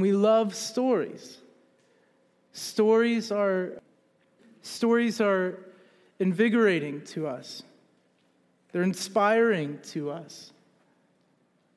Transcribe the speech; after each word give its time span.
We 0.00 0.12
love 0.12 0.54
stories. 0.54 1.38
Stories 2.52 3.30
are, 3.30 3.80
stories 4.62 5.20
are 5.20 5.58
invigorating 6.18 7.02
to 7.06 7.26
us, 7.26 7.62
they're 8.72 8.82
inspiring 8.82 9.78
to 9.90 10.10
us. 10.10 10.52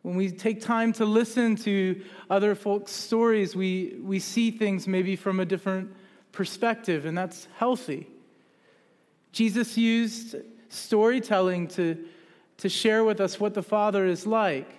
When 0.02 0.16
we 0.16 0.32
take 0.32 0.62
time 0.62 0.94
to 0.94 1.06
listen 1.06 1.56
to 1.58 2.02
other 2.28 2.56
folks' 2.56 2.92
stories, 2.92 3.56
we, 3.56 3.98
we 4.02 4.18
see 4.18 4.50
things 4.50 4.88
maybe 4.88 5.16
from 5.16 5.40
a 5.40 5.46
different 5.46 5.94
perspective, 6.32 7.06
and 7.06 7.16
that's 7.16 7.48
healthy. 7.58 8.08
Jesus 9.32 9.78
used 9.78 10.36
storytelling 10.70 11.68
to, 11.68 12.04
to 12.58 12.68
share 12.68 13.04
with 13.04 13.22
us 13.22 13.40
what 13.40 13.54
the 13.54 13.62
Father 13.62 14.06
is 14.06 14.26
like. 14.26 14.70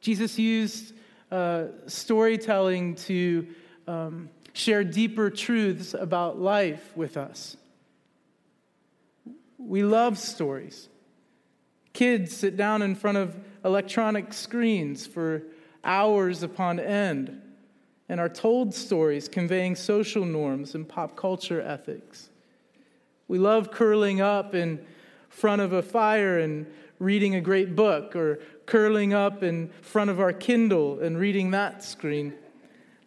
Jesus 0.00 0.38
used 0.38 0.92
uh, 1.30 1.66
storytelling 1.86 2.94
to 2.96 3.46
um, 3.86 4.28
share 4.52 4.84
deeper 4.84 5.30
truths 5.30 5.94
about 5.94 6.40
life 6.40 6.96
with 6.96 7.16
us. 7.16 7.56
We 9.58 9.82
love 9.82 10.18
stories. 10.18 10.88
Kids 11.92 12.36
sit 12.36 12.56
down 12.56 12.82
in 12.82 12.94
front 12.94 13.18
of 13.18 13.36
electronic 13.64 14.32
screens 14.32 15.06
for 15.06 15.42
hours 15.84 16.42
upon 16.42 16.80
end 16.80 17.40
and 18.08 18.20
are 18.20 18.28
told 18.28 18.74
stories 18.74 19.28
conveying 19.28 19.76
social 19.76 20.24
norms 20.24 20.74
and 20.74 20.88
pop 20.88 21.16
culture 21.16 21.60
ethics. 21.60 22.28
We 23.28 23.38
love 23.38 23.70
curling 23.70 24.20
up 24.20 24.54
in 24.54 24.84
front 25.28 25.62
of 25.62 25.72
a 25.72 25.82
fire 25.82 26.38
and 26.38 26.66
reading 26.98 27.36
a 27.36 27.40
great 27.40 27.76
book, 27.76 28.16
or 28.16 28.40
curling 28.70 29.12
up 29.12 29.42
in 29.42 29.68
front 29.82 30.10
of 30.10 30.20
our 30.20 30.32
Kindle 30.32 31.00
and 31.00 31.18
reading 31.18 31.50
that 31.50 31.82
screen. 31.82 32.34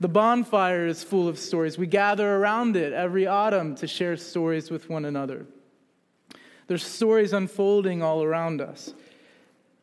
The 0.02 0.10
bonfire 0.10 0.86
is 0.86 1.04
full 1.04 1.30
of 1.30 1.40
stories. 1.40 1.78
We 1.78 1.88
gather 1.88 2.36
around 2.36 2.76
it 2.76 2.92
every 2.92 3.26
autumn 3.26 3.76
to 3.76 3.88
share 3.88 4.18
stories 4.18 4.70
with 4.70 4.90
one 4.90 5.06
another. 5.06 5.46
There's 6.68 6.84
stories 6.84 7.32
unfolding 7.32 8.04
all 8.04 8.24
around 8.24 8.60
us. 8.60 8.94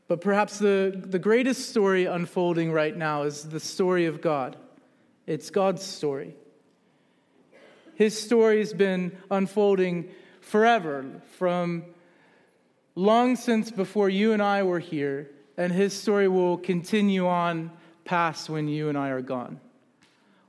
But 0.07 0.21
perhaps 0.21 0.59
the, 0.59 0.93
the 0.95 1.19
greatest 1.19 1.71
story 1.71 2.05
unfolding 2.05 2.73
right 2.73 2.95
now 2.95 3.23
is 3.23 3.45
the 3.45 3.61
story 3.61 4.05
of 4.05 4.21
God. 4.21 4.57
It's 5.27 5.49
God's 5.49 5.83
story. 5.83 6.35
His 7.95 8.21
story 8.21 8.59
has 8.59 8.75
been 8.75 9.17
unfolding 9.31 10.11
forever, 10.43 11.07
from 11.39 11.85
long 12.95 13.37
since 13.37 13.71
before 13.71 14.11
you 14.11 14.33
and 14.35 14.43
I 14.43 14.63
were 14.63 14.81
here, 14.81 15.31
and 15.61 15.75
his 15.75 15.93
story 15.93 16.27
will 16.27 16.57
continue 16.57 17.27
on 17.27 17.71
past 18.07 18.49
when 18.49 18.67
you 18.67 18.89
and 18.89 18.97
I 18.97 19.11
are 19.11 19.21
gone. 19.21 19.61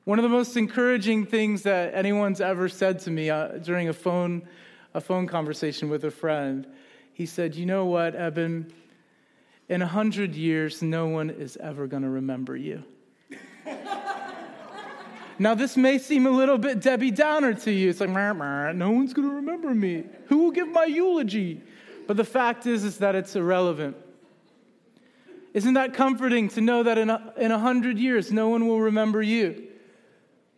One 0.06 0.18
of 0.18 0.24
the 0.24 0.30
most 0.30 0.56
encouraging 0.56 1.26
things 1.26 1.64
that 1.64 1.94
anyone's 1.94 2.40
ever 2.40 2.70
said 2.70 3.00
to 3.02 3.12
me 3.12 3.30
uh, 3.30 3.58
during 3.58 3.90
a 3.90 3.94
phone, 3.94 4.42
a 4.94 5.02
phone 5.02 5.28
conversation 5.28 5.90
with 5.90 6.06
a 6.06 6.12
friend, 6.12 6.66
he 7.12 7.26
said, 7.26 7.56
You 7.56 7.66
know 7.66 7.84
what, 7.84 8.16
Eben? 8.16 8.72
In 9.68 9.82
a 9.82 9.88
hundred 9.88 10.34
years, 10.34 10.82
no 10.82 11.08
one 11.08 11.30
is 11.30 11.58
ever 11.58 11.88
going 11.88 12.04
to 12.04 12.10
remember 12.10 12.56
you. 12.56 12.82
now, 15.40 15.56
this 15.56 15.76
may 15.76 15.98
seem 15.98 16.26
a 16.26 16.32
little 16.32 16.58
bit 16.58 16.80
Debbie 16.80 17.12
Downer 17.12 17.54
to 17.54 17.72
you. 17.72 17.90
It's 17.90 18.00
like, 18.00 18.10
no 18.10 18.92
one's 18.92 19.14
going 19.14 19.28
to 19.28 19.36
remember 19.36 19.76
me. 19.76 20.06
Who 20.28 20.38
will 20.38 20.52
give 20.52 20.70
my 20.70 20.86
eulogy? 20.86 21.62
But 22.08 22.16
the 22.16 22.24
fact 22.24 22.66
is, 22.66 22.86
is 22.86 23.00
that 23.00 23.14
it's 23.14 23.36
irrelevant. 23.36 23.98
Isn't 25.54 25.74
that 25.74 25.94
comforting 25.94 26.48
to 26.50 26.62
know 26.62 26.84
that 26.84 26.98
in 26.98 27.10
a, 27.10 27.34
in 27.38 27.52
a 27.52 27.60
hundred 27.60 27.98
years, 27.98 28.32
no 28.32 28.50
one 28.50 28.68
will 28.68 28.80
remember 28.80 29.22
you, 29.22 29.68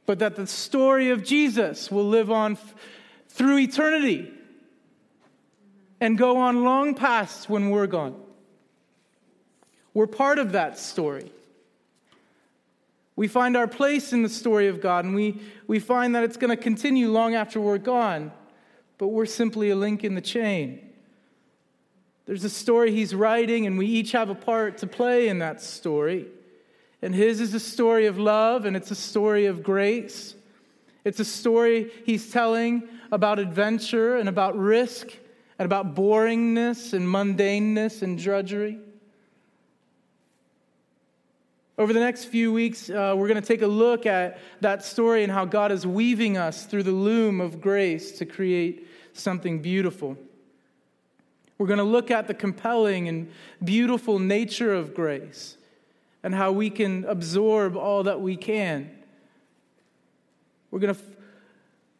but 0.06 0.20
that 0.20 0.36
the 0.36 0.46
story 0.46 1.10
of 1.10 1.24
Jesus 1.24 1.90
will 1.90 2.08
live 2.08 2.30
on 2.30 2.54
f- 2.54 2.76
through 3.30 3.60
eternity 3.60 4.32
and 6.00 6.18
go 6.18 6.38
on 6.38 6.64
long 6.64 6.94
past 6.94 7.50
when 7.50 7.72
we're 7.72 7.88
gone? 7.88 8.16
We're 9.94 10.08
part 10.08 10.38
of 10.38 10.52
that 10.52 10.78
story. 10.78 11.32
We 13.16 13.28
find 13.28 13.56
our 13.56 13.68
place 13.68 14.12
in 14.12 14.24
the 14.24 14.30
story 14.30 14.68
of 14.68 14.82
God, 14.82 15.06
and 15.06 15.16
we, 15.16 15.40
we 15.68 15.80
find 15.80 16.16
that 16.16 16.24
it's 16.24 16.38
going 16.38 16.50
to 16.50 16.62
continue 16.62 17.10
long 17.12 17.36
after 17.36 17.62
we're 17.62 17.78
gone, 17.78 18.32
but 18.98 19.08
we're 19.08 19.26
simply 19.26 19.70
a 19.70 19.76
link 19.76 20.04
in 20.04 20.16
the 20.16 20.22
chain. 20.22 20.83
There's 22.26 22.44
a 22.44 22.50
story 22.50 22.92
he's 22.92 23.14
writing, 23.14 23.68
and 23.68 23.78
we 23.78 23.86
each 23.86 24.14
have 24.14 24.30
a 24.30 24.36
part 24.36 24.78
to 24.80 24.88
play 24.88 25.28
in 25.28 25.40
that 25.40 25.62
story. 25.62 26.28
And 27.02 27.14
his 27.14 27.42
is 27.42 27.54
a 27.54 27.60
story 27.60 28.06
of 28.06 28.18
love, 28.18 28.66
and 28.66 28.78
it's 28.78 28.92
a 28.92 28.96
story 28.96 29.46
of 29.46 29.62
grace. 29.62 30.36
It's 31.04 31.20
a 31.20 31.26
story 31.26 31.92
he's 32.06 32.32
telling 32.32 32.88
about 33.12 33.40
adventure 33.40 34.16
and 34.16 34.30
about 34.30 34.58
risk 34.58 35.08
and 35.60 35.66
about 35.66 35.96
boringness 35.96 36.94
and 36.94 37.06
mundaneness 37.06 38.02
and 38.02 38.18
drudgery. 38.18 38.80
Over 41.78 41.92
the 41.92 42.00
next 42.00 42.26
few 42.26 42.54
weeks, 42.54 42.90
uh, 42.90 43.16
we're 43.18 43.28
going 43.28 43.42
to 43.42 43.48
take 43.48 43.64
a 43.64 43.68
look 43.68 44.06
at 44.06 44.40
that 44.62 44.86
story 44.86 45.24
and 45.24 45.32
how 45.32 45.44
God 45.44 45.72
is 45.72 45.86
weaving 45.86 46.38
us 46.38 46.66
through 46.66 46.84
the 46.84 46.92
loom 46.92 47.42
of 47.42 47.60
grace 47.60 48.18
to 48.20 48.26
create 48.26 48.88
something 49.14 49.60
beautiful. 49.60 50.18
We're 51.58 51.68
going 51.68 51.78
to 51.78 51.84
look 51.84 52.12
at 52.12 52.28
the 52.28 52.34
compelling 52.34 53.08
and 53.08 53.32
beautiful 53.64 54.20
nature 54.20 54.74
of 54.74 54.94
grace 54.94 55.58
and 56.24 56.34
how 56.34 56.52
we 56.52 56.70
can 56.70 57.06
absorb 57.06 57.76
all 57.76 58.04
that 58.04 58.22
we 58.22 58.36
can. 58.36 58.90
We're 60.72 60.80
going 60.80 60.96
to 60.96 61.00
f- 61.00 61.08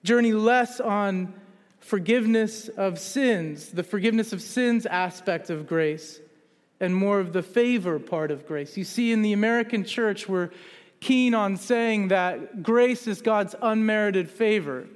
journey 0.04 0.34
less 0.34 0.80
on 0.80 1.34
forgiveness 1.80 2.70
of 2.70 2.98
sins, 2.98 3.70
the 3.70 3.84
forgiveness 3.84 4.34
of 4.34 4.42
sins 4.42 4.86
aspect 4.86 5.50
of 5.50 5.68
grace, 5.68 6.20
and 6.80 6.96
more 6.96 7.20
of 7.20 7.34
the 7.34 7.44
favor 7.44 8.00
part 8.00 8.32
of 8.32 8.48
grace. 8.48 8.78
You 8.78 8.84
see, 8.84 9.12
in 9.12 9.22
the 9.22 9.34
American 9.34 9.84
church, 9.84 10.28
we're 10.28 10.50
keen 11.02 11.34
on 11.34 11.58
saying 11.58 12.08
that 12.08 12.64
grace 12.64 13.08
is 13.08 13.22
God's 13.22 13.56
unmerited 13.62 14.30
favor. 14.30 14.88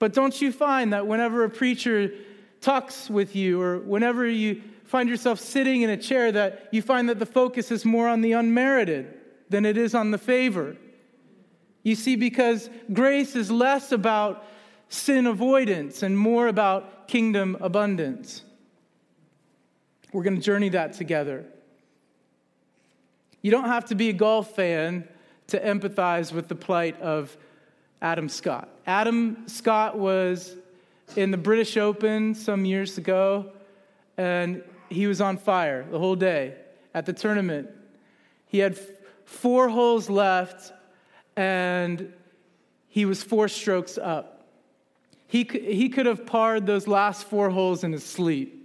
But 0.00 0.12
don't 0.12 0.40
you 0.40 0.50
find 0.50 0.92
that 0.92 1.06
whenever 1.06 1.44
a 1.44 1.50
preacher 1.50 2.12
talks 2.60 3.08
with 3.08 3.34
you, 3.34 3.60
or 3.60 3.78
whenever 3.78 4.26
you 4.26 4.62
find 4.84 5.08
yourself 5.08 5.38
sitting 5.40 5.82
in 5.82 5.90
a 5.90 5.96
chair, 5.96 6.32
that 6.32 6.68
you 6.72 6.82
find 6.82 7.08
that 7.08 7.18
the 7.18 7.26
focus 7.26 7.70
is 7.70 7.84
more 7.84 8.08
on 8.08 8.20
the 8.20 8.32
unmerited 8.32 9.14
than 9.48 9.64
it 9.64 9.76
is 9.76 9.94
on 9.94 10.10
the 10.10 10.18
favor? 10.18 10.76
You 11.82 11.94
see, 11.94 12.16
because 12.16 12.68
grace 12.92 13.34
is 13.34 13.50
less 13.50 13.92
about 13.92 14.46
sin 14.88 15.26
avoidance 15.26 16.02
and 16.02 16.18
more 16.18 16.48
about 16.48 17.08
kingdom 17.08 17.56
abundance. 17.60 18.42
We're 20.12 20.22
going 20.22 20.36
to 20.36 20.42
journey 20.42 20.68
that 20.70 20.92
together. 20.94 21.46
You 23.42 23.50
don't 23.50 23.66
have 23.66 23.86
to 23.86 23.94
be 23.94 24.10
a 24.10 24.12
golf 24.12 24.54
fan 24.54 25.08
to 25.46 25.58
empathize 25.58 26.32
with 26.32 26.48
the 26.48 26.54
plight 26.54 27.00
of 27.00 27.36
Adam 28.02 28.28
Scott. 28.28 28.68
Adam 28.86 29.44
Scott 29.46 29.98
was 29.98 30.56
in 31.16 31.30
the 31.30 31.36
British 31.36 31.76
Open 31.76 32.34
some 32.34 32.64
years 32.64 32.98
ago, 32.98 33.52
and 34.16 34.62
he 34.88 35.06
was 35.06 35.20
on 35.20 35.36
fire 35.36 35.86
the 35.90 35.98
whole 35.98 36.16
day 36.16 36.54
at 36.94 37.06
the 37.06 37.12
tournament. 37.12 37.68
He 38.46 38.58
had 38.58 38.78
four 39.24 39.68
holes 39.68 40.10
left, 40.10 40.72
and 41.36 42.12
he 42.88 43.04
was 43.04 43.22
four 43.22 43.48
strokes 43.48 43.98
up. 43.98 44.48
He, 45.26 45.44
he 45.44 45.88
could 45.88 46.06
have 46.06 46.26
parred 46.26 46.66
those 46.66 46.88
last 46.88 47.24
four 47.24 47.50
holes 47.50 47.84
in 47.84 47.92
his 47.92 48.04
sleep. 48.04 48.56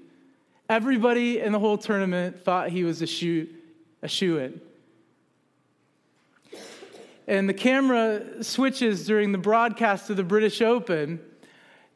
Everybody 0.68 1.40
in 1.40 1.52
the 1.52 1.60
whole 1.60 1.78
tournament 1.78 2.44
thought 2.44 2.70
he 2.70 2.84
was 2.84 3.04
a 3.04 3.08
shoe, 3.08 3.48
a 4.02 4.08
in. 4.08 4.62
And 7.28 7.48
the 7.48 7.54
camera 7.54 8.44
switches 8.44 9.06
during 9.06 9.32
the 9.32 9.38
broadcast 9.38 10.10
of 10.10 10.18
the 10.18 10.24
British 10.24 10.62
Open 10.62 11.20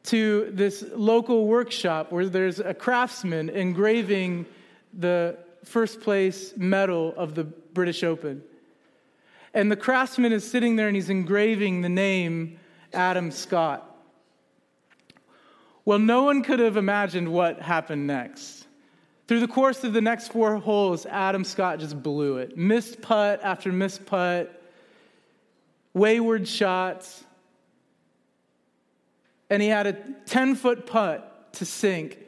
to 0.04 0.50
this 0.52 0.84
local 0.94 1.46
workshop 1.46 2.10
where 2.10 2.26
there's 2.26 2.58
a 2.58 2.74
craftsman 2.74 3.48
engraving 3.50 4.46
the 4.98 5.36
first 5.64 6.00
place 6.00 6.54
medal 6.56 7.14
of 7.16 7.34
the 7.34 7.44
British 7.44 8.02
Open. 8.02 8.42
And 9.52 9.70
the 9.70 9.76
craftsman 9.76 10.32
is 10.32 10.48
sitting 10.48 10.76
there 10.76 10.86
and 10.86 10.96
he's 10.96 11.10
engraving 11.10 11.82
the 11.82 11.88
name 11.88 12.58
Adam 12.92 13.30
Scott. 13.30 13.86
Well, 15.84 15.98
no 15.98 16.22
one 16.22 16.42
could 16.42 16.60
have 16.60 16.76
imagined 16.76 17.28
what 17.28 17.60
happened 17.60 18.06
next. 18.06 18.66
Through 19.26 19.40
the 19.40 19.48
course 19.48 19.84
of 19.84 19.92
the 19.92 20.00
next 20.00 20.28
four 20.28 20.56
holes, 20.56 21.06
Adam 21.06 21.44
Scott 21.44 21.78
just 21.78 22.02
blew 22.02 22.38
it. 22.38 22.56
Missed 22.56 23.00
putt 23.00 23.40
after 23.42 23.72
missed 23.72 24.04
putt, 24.04 24.60
wayward 25.94 26.46
shots. 26.46 27.24
And 29.50 29.60
he 29.60 29.68
had 29.68 29.86
a 29.86 29.92
10 30.26 30.54
foot 30.54 30.86
putt 30.86 31.52
to 31.54 31.64
sink 31.64 32.18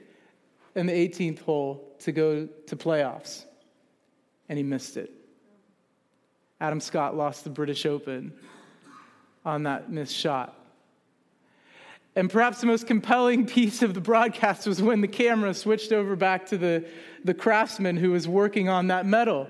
in 0.74 0.86
the 0.86 0.92
18th 0.92 1.40
hole 1.40 1.94
to 2.00 2.12
go 2.12 2.48
to 2.66 2.76
playoffs. 2.76 3.44
And 4.48 4.58
he 4.58 4.64
missed 4.64 4.96
it. 4.96 5.10
Adam 6.60 6.80
Scott 6.80 7.16
lost 7.16 7.44
the 7.44 7.50
British 7.50 7.86
Open 7.86 8.32
on 9.44 9.62
that 9.64 9.90
missed 9.90 10.14
shot. 10.14 10.56
And 12.14 12.30
perhaps 12.30 12.60
the 12.60 12.66
most 12.66 12.86
compelling 12.86 13.46
piece 13.46 13.82
of 13.82 13.94
the 13.94 14.00
broadcast 14.00 14.66
was 14.66 14.82
when 14.82 15.00
the 15.00 15.08
camera 15.08 15.54
switched 15.54 15.92
over 15.92 16.16
back 16.16 16.46
to 16.46 16.58
the, 16.58 16.86
the 17.24 17.34
craftsman 17.34 17.96
who 17.96 18.10
was 18.10 18.28
working 18.28 18.68
on 18.68 18.88
that 18.88 19.06
medal. 19.06 19.48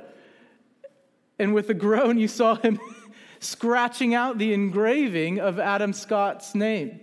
And 1.39 1.55
with 1.55 1.71
a 1.71 1.75
groan, 1.75 2.19
you 2.19 2.29
saw 2.29 2.55
him 2.55 2.79
scratching 3.41 4.15
out 4.15 4.39
the 4.39 4.53
engraving 4.53 5.41
of 5.41 5.59
Adam 5.59 5.93
Scott's 5.93 6.55
name. 6.55 7.01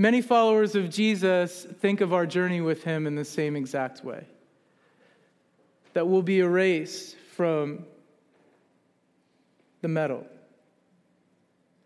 Many 0.00 0.22
followers 0.22 0.76
of 0.76 0.88
Jesus 0.88 1.66
think 1.80 2.00
of 2.00 2.14
our 2.14 2.24
journey 2.24 2.62
with 2.62 2.82
him 2.84 3.06
in 3.06 3.16
the 3.16 3.24
same 3.26 3.54
exact 3.54 4.02
way 4.02 4.24
that 5.92 6.08
we'll 6.08 6.22
be 6.22 6.38
erased 6.38 7.18
from 7.36 7.84
the 9.82 9.88
medal. 9.88 10.24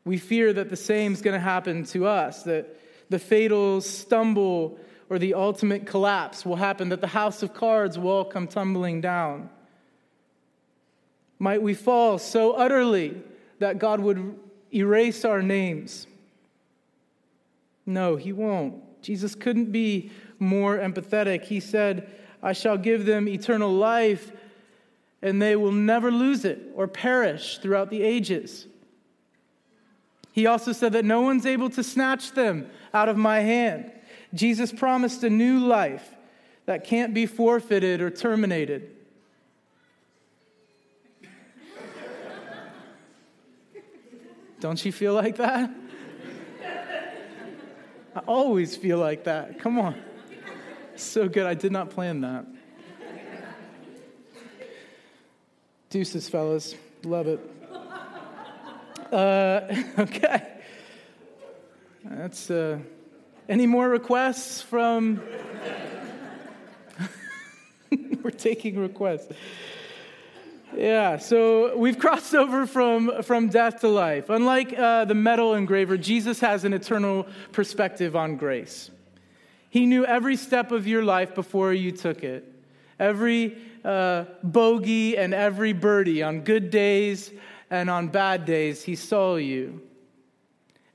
We 0.05 0.19
fear 0.19 0.53
that 0.53 0.71
the 0.71 0.77
same 0.77 1.13
is 1.13 1.23
going 1.23 1.35
to 1.35 1.41
happen 1.41 1.83
to 1.87 2.07
us, 2.07 2.45
that 2.45 2.79
the 3.11 3.19
fatal 3.19 3.81
stumble 3.81 4.79
or 5.11 5.19
the 5.19 5.35
ultimate 5.35 5.85
collapse 5.85 6.47
will 6.47 6.55
happen, 6.55 6.91
that 6.91 7.01
the 7.01 7.09
house 7.09 7.43
of 7.43 7.53
cards 7.53 7.99
will 7.99 8.13
all 8.13 8.25
come 8.25 8.47
tumbling 8.47 9.01
down. 9.01 9.51
Might 11.41 11.63
we 11.63 11.75
fall 11.75 12.19
so 12.19 12.53
utterly 12.53 13.21
that 13.59 13.81
God 13.81 13.99
would 13.99 14.39
erase 14.73 15.25
our 15.25 15.43
names? 15.43 16.07
No, 17.87 18.17
He 18.17 18.33
won't. 18.33 19.03
Jesus 19.03 19.35
couldn't 19.35 19.71
be 19.71 20.11
more 20.39 20.79
empathetic. 20.79 21.45
He 21.45 21.61
said, 21.61 22.11
I 22.43 22.53
shall 22.53 22.77
give 22.77 23.07
them 23.07 23.29
eternal 23.29 23.73
life, 23.73 24.33
and 25.23 25.41
they 25.41 25.57
will 25.57 25.73
never 25.73 26.11
lose 26.11 26.45
it 26.45 26.61
or 26.75 26.89
perish 26.89 27.59
throughout 27.59 27.91
the 27.91 28.03
ages. 28.03 28.67
He 30.33 30.47
also 30.47 30.73
said 30.73 30.93
that 30.95 31.05
no 31.05 31.21
one's 31.21 31.47
able 31.47 31.71
to 31.71 31.85
snatch 31.85 32.33
them 32.33 32.69
out 32.93 33.09
of 33.09 33.17
my 33.17 33.41
hand. 33.41 33.93
Jesus 34.35 34.73
promised 34.73 35.23
a 35.23 35.31
new 35.31 35.61
life 35.61 36.15
that 36.67 36.85
can't 36.85 37.15
be 37.15 37.25
forfeited 37.27 38.01
or 38.01 38.11
terminated. 38.11 38.91
Don't 44.61 44.85
you 44.85 44.91
feel 44.91 45.15
like 45.15 45.37
that? 45.37 45.71
I 48.15 48.21
always 48.21 48.77
feel 48.77 48.99
like 48.99 49.25
that. 49.25 49.59
Come 49.59 49.79
on. 49.79 49.97
So 50.95 51.29
good. 51.29 51.47
I 51.47 51.55
did 51.55 51.73
not 51.73 51.91
plan 51.91 52.21
that. 52.21 52.47
Deuces, 55.91 56.29
fellas. 56.29 56.77
Love 57.05 57.27
it. 57.27 57.41
Uh, 59.13 59.61
okay. 59.99 60.47
That's 62.05 62.51
uh, 62.51 62.79
any 63.49 63.67
more 63.67 63.89
requests 63.89 64.63
from? 64.63 65.21
We're 68.23 68.31
taking 68.31 68.79
requests. 68.79 69.33
Yeah, 70.77 71.19
so 71.19 71.77
we've 71.77 71.99
crossed 72.05 72.35
over 72.35 72.67
from, 72.67 73.23
from 73.23 73.49
death 73.49 73.81
to 73.81 73.89
life. 73.89 74.29
Unlike 74.29 74.79
uh, 74.79 75.05
the 75.05 75.15
metal 75.15 75.55
engraver, 75.55 75.97
Jesus 75.97 76.41
has 76.41 76.65
an 76.65 76.73
eternal 76.73 77.27
perspective 77.53 78.17
on 78.17 78.37
grace. 78.37 78.91
He 79.71 79.87
knew 79.87 80.05
every 80.05 80.37
step 80.37 80.73
of 80.73 80.87
your 80.87 81.03
life 81.03 81.35
before 81.35 81.73
you 81.73 81.93
took 81.93 82.23
it, 82.23 82.45
every 82.99 83.57
uh, 83.85 84.25
bogey 84.43 85.17
and 85.17 85.35
every 85.35 85.73
birdie 85.73 86.23
on 86.23 86.41
good 86.41 86.71
days 86.71 87.33
and 87.71 87.91
on 87.91 88.09
bad 88.09 88.45
days, 88.45 88.85
he 88.85 88.95
saw 88.95 89.37
you. 89.37 89.83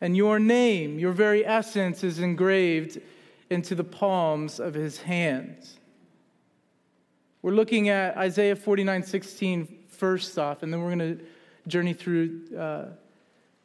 And 0.01 0.15
your 0.15 0.39
name, 0.39 0.97
your 0.97 1.11
very 1.11 1.45
essence, 1.45 2.03
is 2.03 2.19
engraved 2.19 3.01
into 3.49 3.75
the 3.75 3.83
palms 3.83 4.59
of 4.59 4.73
his 4.73 5.01
hands. 5.01 5.78
We're 7.41 7.51
looking 7.51 7.87
at 7.87 8.17
Isaiah 8.17 8.55
49 8.55 9.01
16 9.03 9.77
first 9.87 10.37
off, 10.37 10.61
and 10.61 10.73
then 10.73 10.81
we're 10.81 10.93
going 10.93 11.17
to 11.17 11.25
journey 11.67 11.93
through 11.93 12.41
uh, 12.57 12.85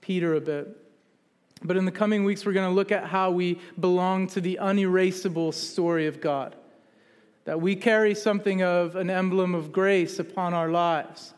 Peter 0.00 0.35
a 0.35 0.41
bit. 0.41 0.76
But 1.65 1.76
in 1.76 1.85
the 1.85 1.91
coming 1.91 2.25
weeks, 2.25 2.47
we're 2.47 2.53
going 2.53 2.71
to 2.71 2.75
look 2.75 2.93
at 2.93 3.06
how 3.06 3.32
we 3.32 3.59
belong 3.81 4.29
to 4.29 4.41
the 4.41 4.56
unerasable 4.56 5.50
story 5.50 6.06
of 6.06 6.21
God. 6.21 6.55
That 7.47 7.61
we 7.61 7.75
carry 7.75 8.15
something 8.15 8.62
of 8.62 8.94
an 8.94 9.11
emblem 9.11 9.56
of 9.56 9.73
grace 9.73 10.20
upon 10.20 10.55
our 10.55 10.69
lives. 10.69 11.35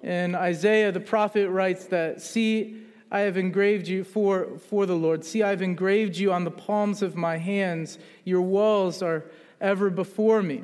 And 0.00 0.34
Isaiah 0.34 0.92
the 0.92 1.00
prophet 1.00 1.50
writes 1.50 1.84
that, 1.86 2.22
See, 2.22 2.82
I 3.10 3.20
have 3.20 3.36
engraved 3.36 3.86
you 3.86 4.02
for, 4.02 4.58
for 4.70 4.86
the 4.86 4.96
Lord. 4.96 5.26
See, 5.26 5.42
I've 5.42 5.62
engraved 5.62 6.16
you 6.16 6.32
on 6.32 6.44
the 6.44 6.50
palms 6.50 7.02
of 7.02 7.16
my 7.16 7.36
hands. 7.36 7.98
Your 8.24 8.40
walls 8.40 9.02
are 9.02 9.24
ever 9.60 9.90
before 9.90 10.42
me. 10.42 10.62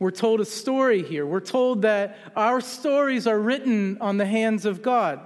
We're 0.00 0.10
told 0.10 0.40
a 0.40 0.46
story 0.46 1.02
here. 1.02 1.26
We're 1.26 1.40
told 1.40 1.82
that 1.82 2.16
our 2.34 2.62
stories 2.62 3.26
are 3.26 3.38
written 3.38 3.98
on 4.00 4.16
the 4.16 4.24
hands 4.24 4.64
of 4.64 4.82
God, 4.82 5.20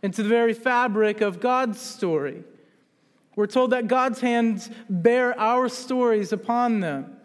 into 0.00 0.22
the 0.22 0.28
very 0.28 0.54
fabric 0.54 1.20
of 1.20 1.40
God's 1.40 1.80
story. 1.80 2.44
We're 3.34 3.48
told 3.48 3.72
that 3.72 3.88
God's 3.88 4.20
hands 4.20 4.70
bear 4.88 5.38
our 5.38 5.68
stories 5.68 6.32
upon 6.32 6.80
them. 6.80 7.16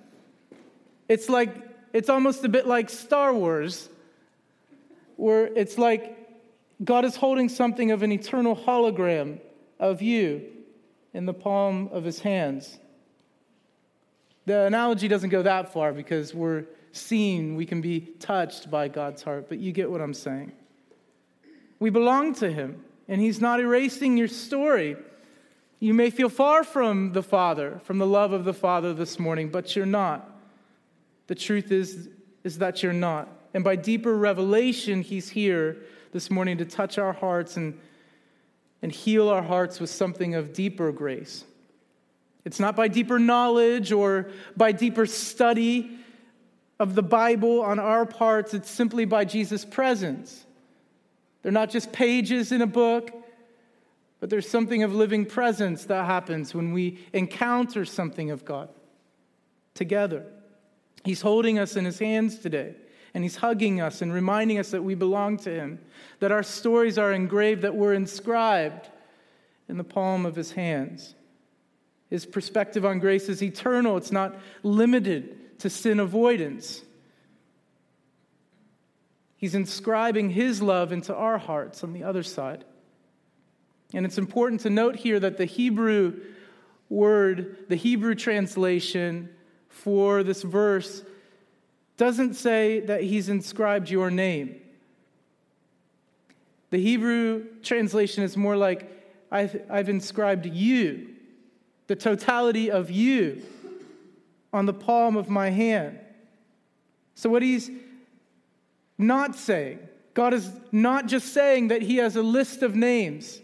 It's 1.08 1.30
like, 1.30 1.56
it's 1.94 2.10
almost 2.10 2.44
a 2.44 2.50
bit 2.50 2.66
like 2.66 2.90
Star 2.90 3.34
Wars 3.34 3.90
where 5.18 5.48
it's 5.48 5.78
like 5.78 6.18
God 6.84 7.06
is 7.06 7.16
holding 7.16 7.50
something 7.50 7.92
of 7.92 8.02
an 8.02 8.12
eternal 8.12 8.56
hologram 8.56 9.40
of 9.80 10.02
you 10.02 10.44
in 11.14 11.26
the 11.26 11.34
palm 11.34 11.90
of 11.92 12.04
his 12.04 12.20
hands. 12.22 12.80
The 14.46 14.62
analogy 14.62 15.08
doesn't 15.08 15.30
go 15.30 15.44
that 15.44 15.74
far 15.74 15.92
because 15.92 16.34
we're 16.34 16.66
seen, 16.98 17.56
we 17.56 17.66
can 17.66 17.82
be 17.82 18.02
touched 18.20 18.70
by 18.70 18.88
God's 18.88 19.24
heart, 19.24 19.48
but 19.50 19.60
you 19.60 19.72
get 19.72 19.90
what 19.90 20.02
I'm 20.02 20.14
saying. 20.14 20.52
We 21.80 21.90
belong 21.90 22.34
to 22.36 22.52
him, 22.52 22.84
and 23.08 23.22
he's 23.22 23.40
not 23.40 23.60
erasing 23.60 24.18
your 24.18 24.28
story. 24.28 24.98
You 25.80 25.94
may 25.94 26.10
feel 26.10 26.30
far 26.30 26.64
from 26.64 27.14
the 27.14 27.22
Father, 27.22 27.80
from 27.84 28.00
the 28.00 28.08
love 28.08 28.34
of 28.34 28.46
the 28.46 28.54
Father 28.54 28.94
this 28.94 29.20
morning, 29.20 29.50
but 29.50 29.76
you're 29.76 29.86
not. 29.86 30.30
The 31.28 31.36
truth 31.36 31.72
is, 31.72 32.10
is 32.44 32.58
that 32.58 32.82
you're 32.82 32.94
not. 32.94 33.30
And 33.54 33.64
by 33.64 33.76
deeper 33.76 34.16
revelation, 34.16 35.02
He's 35.02 35.30
here 35.30 35.78
this 36.12 36.32
morning 36.32 36.58
to 36.58 36.66
touch 36.66 36.98
our 36.98 37.14
hearts 37.14 37.57
and, 37.57 37.80
and 38.81 38.92
heal 38.92 39.30
our 39.30 39.44
hearts 39.44 39.80
with 39.80 39.90
something 39.90 40.36
of 40.36 40.54
deeper 40.54 40.92
grace. 40.92 41.44
It's 42.44 42.60
not 42.60 42.76
by 42.76 42.88
deeper 42.88 43.19
knowledge 43.19 43.92
or 43.92 44.30
by 44.56 44.71
deeper 44.71 45.06
study 45.06 46.00
of 46.80 46.96
the 46.96 47.04
Bible 47.04 47.62
on 47.62 47.80
our 47.80 48.06
parts, 48.06 48.54
it's 48.54 48.69
simply 48.69 49.06
by 49.06 49.26
Jesus' 49.26 49.66
presence. 49.66 50.46
They're 51.42 51.52
not 51.52 51.69
just 51.69 51.92
pages 51.92 52.52
in 52.52 52.62
a 52.62 52.68
book, 52.68 53.12
but 54.19 54.30
there's 54.30 54.50
something 54.50 54.84
of 54.84 54.94
living 54.94 55.26
presence 55.26 55.86
that 55.86 56.06
happens 56.06 56.54
when 56.54 56.74
we 56.74 57.00
encounter 57.14 57.86
something 57.86 58.31
of 58.31 58.46
God 58.46 58.69
together. 59.74 60.26
He's 61.04 61.22
holding 61.22 61.60
us 61.60 61.76
in 61.76 61.86
His 61.86 62.00
hands 62.00 62.40
today 62.40 62.76
and 63.14 63.24
He's 63.24 63.38
hugging 63.38 63.80
us 63.81 64.02
and 64.02 64.14
reminding 64.14 64.60
us 64.60 64.72
that 64.72 64.84
we 64.84 64.96
belong 64.96 65.38
to 65.38 65.50
Him, 65.50 65.80
that 66.19 66.31
our 66.31 66.44
stories 66.44 66.98
are 66.98 67.14
engraved, 67.14 67.62
that 67.62 67.76
we're 67.76 67.94
inscribed 67.94 68.90
in 69.69 69.78
the 69.78 69.84
palm 69.84 70.26
of 70.26 70.36
His 70.36 70.52
hands. 70.52 71.16
His 72.10 72.26
perspective 72.26 72.86
on 72.86 73.00
grace 73.00 73.30
is 73.30 73.42
eternal, 73.42 73.98
it's 73.98 74.12
not 74.12 74.36
limited 74.64 75.38
to 75.59 75.69
sin 75.69 75.99
avoidance. 75.99 76.81
He's 79.35 79.56
inscribing 79.56 80.31
His 80.31 80.61
love 80.61 80.92
into 80.92 81.16
our 81.16 81.37
hearts 81.37 81.83
on 81.83 81.94
the 81.94 82.04
other 82.04 82.23
side. 82.23 82.66
And 83.94 84.06
it's 84.06 84.18
important 84.18 84.61
to 84.61 84.69
note 84.69 84.95
here 84.97 85.19
that 85.19 85.37
the 85.37 85.45
Hebrew 85.45 86.19
word, 86.90 87.66
the 87.69 87.76
Hebrew 87.76 88.16
translation 88.16 89.30
for 89.69 90.23
this 90.23 90.42
verse, 90.42 91.04
doesn't 91.97 92.35
say 92.35 92.80
that 92.81 93.04
he's 93.04 93.28
inscribed 93.28 93.90
your 93.90 94.11
name. 94.11 94.61
The 96.69 96.78
Hebrew 96.78 97.45
translation 97.64 98.23
is 98.23 98.37
more 98.37 98.56
like, 98.56 98.92
I've, 99.31 99.61
I've 99.69 99.90
inscribed 99.90 100.45
you, 100.45 101.16
the 101.87 101.95
totality 101.95 102.69
of 102.69 102.92
you, 102.92 103.42
on 104.54 104.66
the 104.66 104.73
palm 104.73 105.16
of 105.18 105.30
my 105.30 105.49
hand. 105.49 105.99
So, 107.16 107.30
what 107.30 107.42
he's 107.42 107.69
not 108.97 109.35
saying, 109.35 109.80
God 110.13 110.33
is 110.33 110.49
not 110.71 111.07
just 111.07 111.33
saying 111.33 111.69
that 111.69 111.81
he 111.81 111.97
has 111.97 112.16
a 112.16 112.21
list 112.21 112.63
of 112.63 112.75
names 112.75 113.39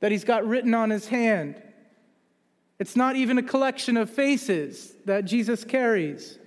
that 0.00 0.12
he's 0.12 0.24
got 0.24 0.46
written 0.46 0.74
on 0.74 0.90
his 0.90 1.08
hand. 1.08 1.60
It's 2.78 2.96
not 2.96 3.16
even 3.16 3.38
a 3.38 3.42
collection 3.42 3.96
of 3.96 4.10
faces 4.10 4.92
that 5.06 5.24
Jesus 5.24 5.64
carries. 5.64 6.38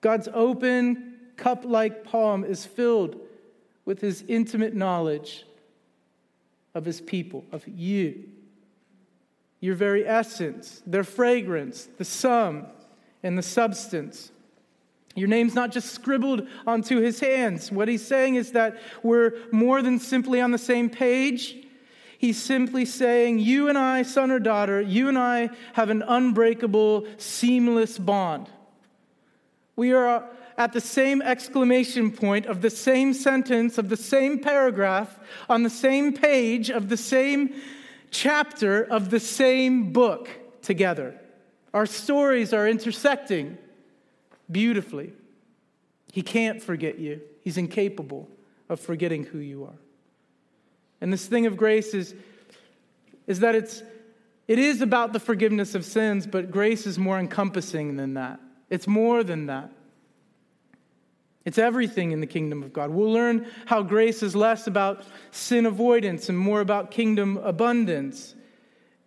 God's 0.00 0.28
open, 0.32 1.16
cup 1.36 1.64
like 1.64 2.04
palm 2.04 2.44
is 2.44 2.64
filled 2.64 3.16
with 3.84 4.00
his 4.00 4.22
intimate 4.28 4.74
knowledge 4.74 5.44
of 6.74 6.84
his 6.84 7.00
people, 7.00 7.44
of 7.50 7.66
you. 7.66 8.28
Your 9.60 9.74
very 9.74 10.06
essence, 10.06 10.82
their 10.86 11.04
fragrance, 11.04 11.88
the 11.98 12.04
sum 12.04 12.66
and 13.22 13.36
the 13.36 13.42
substance. 13.42 14.32
Your 15.14 15.28
name's 15.28 15.54
not 15.54 15.70
just 15.70 15.92
scribbled 15.92 16.46
onto 16.66 17.00
his 17.00 17.20
hands. 17.20 17.70
What 17.70 17.88
he's 17.88 18.06
saying 18.06 18.36
is 18.36 18.52
that 18.52 18.78
we're 19.02 19.34
more 19.52 19.82
than 19.82 19.98
simply 19.98 20.40
on 20.40 20.50
the 20.50 20.58
same 20.58 20.88
page. 20.88 21.56
He's 22.16 22.40
simply 22.40 22.84
saying, 22.84 23.38
You 23.38 23.68
and 23.68 23.76
I, 23.76 24.02
son 24.02 24.30
or 24.30 24.38
daughter, 24.38 24.80
you 24.80 25.08
and 25.08 25.18
I 25.18 25.50
have 25.72 25.90
an 25.90 26.02
unbreakable, 26.02 27.06
seamless 27.18 27.98
bond. 27.98 28.48
We 29.76 29.92
are 29.92 30.24
at 30.56 30.72
the 30.72 30.80
same 30.80 31.22
exclamation 31.22 32.12
point 32.12 32.46
of 32.46 32.60
the 32.60 32.70
same 32.70 33.14
sentence, 33.14 33.78
of 33.78 33.88
the 33.88 33.96
same 33.96 34.38
paragraph, 34.38 35.18
on 35.48 35.62
the 35.62 35.70
same 35.70 36.12
page 36.12 36.70
of 36.70 36.88
the 36.88 36.98
same 36.98 37.54
chapter 38.10 38.82
of 38.82 39.10
the 39.10 39.20
same 39.20 39.92
book 39.92 40.28
together. 40.62 41.18
Our 41.72 41.86
stories 41.86 42.52
are 42.52 42.68
intersecting 42.68 43.56
beautifully. 44.50 45.12
He 46.12 46.22
can't 46.22 46.62
forget 46.62 46.98
you, 46.98 47.20
He's 47.42 47.56
incapable 47.56 48.28
of 48.68 48.80
forgetting 48.80 49.24
who 49.24 49.38
you 49.38 49.64
are. 49.64 49.78
And 51.00 51.12
this 51.12 51.26
thing 51.26 51.46
of 51.46 51.56
grace 51.56 51.94
is, 51.94 52.14
is 53.26 53.40
that 53.40 53.54
it's, 53.54 53.82
it 54.46 54.58
is 54.58 54.82
about 54.82 55.12
the 55.12 55.20
forgiveness 55.20 55.74
of 55.74 55.84
sins, 55.84 56.26
but 56.26 56.50
grace 56.50 56.86
is 56.86 56.98
more 56.98 57.18
encompassing 57.18 57.96
than 57.96 58.14
that. 58.14 58.40
It's 58.68 58.86
more 58.86 59.24
than 59.24 59.46
that. 59.46 59.72
It's 61.44 61.58
everything 61.58 62.12
in 62.12 62.20
the 62.20 62.26
kingdom 62.26 62.62
of 62.62 62.72
God. 62.72 62.90
We'll 62.90 63.12
learn 63.12 63.46
how 63.66 63.82
grace 63.82 64.22
is 64.22 64.36
less 64.36 64.66
about 64.66 65.04
sin 65.30 65.66
avoidance 65.66 66.28
and 66.28 66.38
more 66.38 66.60
about 66.60 66.90
kingdom 66.90 67.38
abundance. 67.38 68.34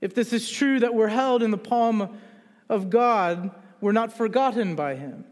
If 0.02 0.16
this 0.16 0.34
is 0.34 0.50
true 0.50 0.80
that 0.80 0.96
we're 0.96 1.08
held 1.08 1.44
in 1.44 1.52
the 1.52 1.58
palm 1.58 2.18
of 2.70 2.90
God, 2.90 3.52
we're 3.82 3.92
not 3.92 4.18
forgotten 4.18 4.76
by 4.76 4.96
Him. 4.96 5.26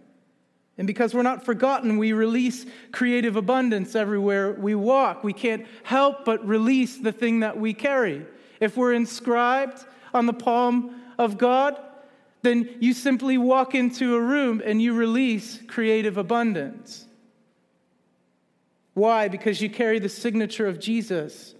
And 0.77 0.87
because 0.87 1.13
we're 1.13 1.23
not 1.23 1.43
forgotten, 1.43 1.97
we 1.97 2.13
release 2.13 2.65
creative 2.91 3.35
abundance 3.35 3.95
everywhere 3.95 4.53
we 4.53 4.75
walk. 4.75 5.23
We 5.23 5.33
can't 5.33 5.65
help 5.83 6.23
but 6.23 6.47
release 6.47 6.97
the 6.97 7.11
thing 7.11 7.41
that 7.41 7.57
we 7.57 7.73
carry. 7.73 8.25
If 8.59 8.77
we're 8.77 8.93
inscribed 8.93 9.83
on 10.13 10.27
the 10.27 10.33
palm 10.33 11.01
of 11.17 11.37
God, 11.37 11.79
then 12.41 12.69
you 12.79 12.93
simply 12.93 13.37
walk 13.37 13.75
into 13.75 14.15
a 14.15 14.21
room 14.21 14.61
and 14.63 14.81
you 14.81 14.93
release 14.93 15.59
creative 15.67 16.17
abundance. 16.17 17.05
Why? 18.93 19.27
Because 19.27 19.61
you 19.61 19.69
carry 19.69 19.99
the 19.99 20.09
signature 20.09 20.67
of 20.67 20.79
Jesus. 20.79 21.55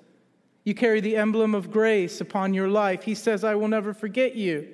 You 0.64 0.76
carry 0.76 1.00
the 1.02 1.16
emblem 1.16 1.56
of 1.56 1.72
grace 1.72 2.22
upon 2.22 2.54
your 2.54 2.68
life. 2.68 3.04
He 3.04 3.16
says, 3.16 3.44
I 3.44 3.56
will 3.56 3.68
never 3.68 3.94
forget 3.94 4.36
you. 4.36 4.68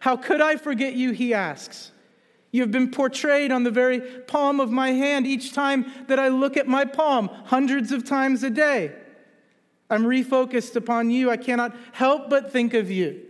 How 0.00 0.16
could 0.16 0.40
I 0.40 0.56
forget 0.56 0.94
you? 0.94 1.12
He 1.12 1.32
asks. 1.32 1.92
You 2.50 2.60
have 2.60 2.70
been 2.70 2.90
portrayed 2.90 3.50
on 3.50 3.62
the 3.62 3.70
very 3.70 4.00
palm 4.00 4.60
of 4.60 4.70
my 4.70 4.90
hand 4.90 5.26
each 5.26 5.54
time 5.54 5.90
that 6.08 6.18
I 6.18 6.28
look 6.28 6.56
at 6.56 6.68
my 6.68 6.84
palm, 6.84 7.28
hundreds 7.46 7.92
of 7.92 8.04
times 8.04 8.42
a 8.42 8.50
day. 8.50 8.92
I'm 9.88 10.04
refocused 10.04 10.76
upon 10.76 11.10
you. 11.10 11.30
I 11.30 11.36
cannot 11.38 11.74
help 11.92 12.28
but 12.28 12.52
think 12.52 12.74
of 12.74 12.90
you. 12.90 13.22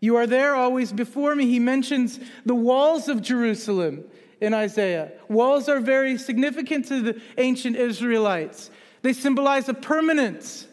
You 0.00 0.16
are 0.16 0.26
there 0.26 0.54
always 0.54 0.92
before 0.92 1.34
me. 1.34 1.46
He 1.46 1.58
mentions 1.58 2.20
the 2.44 2.54
walls 2.54 3.08
of 3.08 3.22
Jerusalem 3.22 4.04
in 4.40 4.52
Isaiah. 4.52 5.12
Walls 5.28 5.68
are 5.68 5.80
very 5.80 6.18
significant 6.18 6.86
to 6.88 7.00
the 7.00 7.20
ancient 7.38 7.76
Israelites, 7.76 8.70
they 9.02 9.12
symbolize 9.12 9.68
a 9.68 9.74
permanence. 9.74 10.66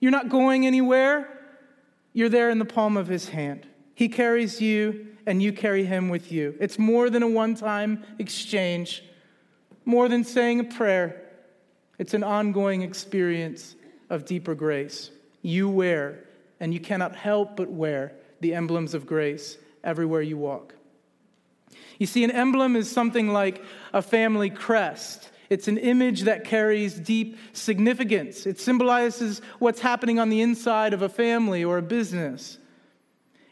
You're 0.00 0.10
not 0.10 0.28
going 0.28 0.66
anywhere, 0.66 1.28
you're 2.12 2.28
there 2.28 2.50
in 2.50 2.58
the 2.58 2.64
palm 2.64 2.96
of 2.96 3.06
his 3.06 3.28
hand. 3.28 3.68
He 3.94 4.08
carries 4.08 4.60
you, 4.60 5.06
and 5.26 5.40
you 5.40 5.52
carry 5.52 5.84
him 5.84 6.08
with 6.08 6.32
you. 6.32 6.56
It's 6.58 6.78
more 6.78 7.08
than 7.08 7.22
a 7.22 7.28
one 7.28 7.54
time 7.54 8.04
exchange, 8.18 9.04
more 9.84 10.08
than 10.08 10.24
saying 10.24 10.60
a 10.60 10.64
prayer. 10.64 11.22
It's 11.98 12.14
an 12.14 12.24
ongoing 12.24 12.82
experience 12.82 13.76
of 14.10 14.24
deeper 14.24 14.56
grace. 14.56 15.10
You 15.42 15.68
wear 15.68 16.24
and 16.62 16.72
you 16.72 16.78
cannot 16.78 17.16
help 17.16 17.56
but 17.56 17.68
wear 17.68 18.12
the 18.40 18.54
emblems 18.54 18.94
of 18.94 19.04
grace 19.04 19.58
everywhere 19.82 20.22
you 20.22 20.38
walk. 20.38 20.76
You 21.98 22.06
see, 22.06 22.22
an 22.22 22.30
emblem 22.30 22.76
is 22.76 22.88
something 22.88 23.32
like 23.32 23.64
a 23.92 24.00
family 24.00 24.48
crest. 24.48 25.32
It's 25.50 25.66
an 25.66 25.76
image 25.76 26.22
that 26.22 26.44
carries 26.44 26.94
deep 26.94 27.36
significance. 27.52 28.46
It 28.46 28.60
symbolizes 28.60 29.42
what's 29.58 29.80
happening 29.80 30.20
on 30.20 30.28
the 30.28 30.40
inside 30.40 30.94
of 30.94 31.02
a 31.02 31.08
family 31.08 31.64
or 31.64 31.78
a 31.78 31.82
business. 31.82 32.58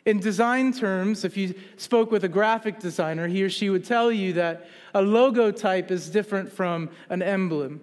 In 0.06 0.20
design 0.20 0.72
terms, 0.72 1.24
if 1.24 1.36
you 1.36 1.54
spoke 1.78 2.12
with 2.12 2.22
a 2.22 2.28
graphic 2.28 2.78
designer, 2.78 3.26
he 3.26 3.42
or 3.42 3.50
she 3.50 3.70
would 3.70 3.84
tell 3.84 4.12
you 4.12 4.34
that 4.34 4.68
a 4.94 5.02
logo 5.02 5.50
type 5.50 5.90
is 5.90 6.08
different 6.10 6.52
from 6.52 6.90
an 7.08 7.22
emblem. 7.22 7.80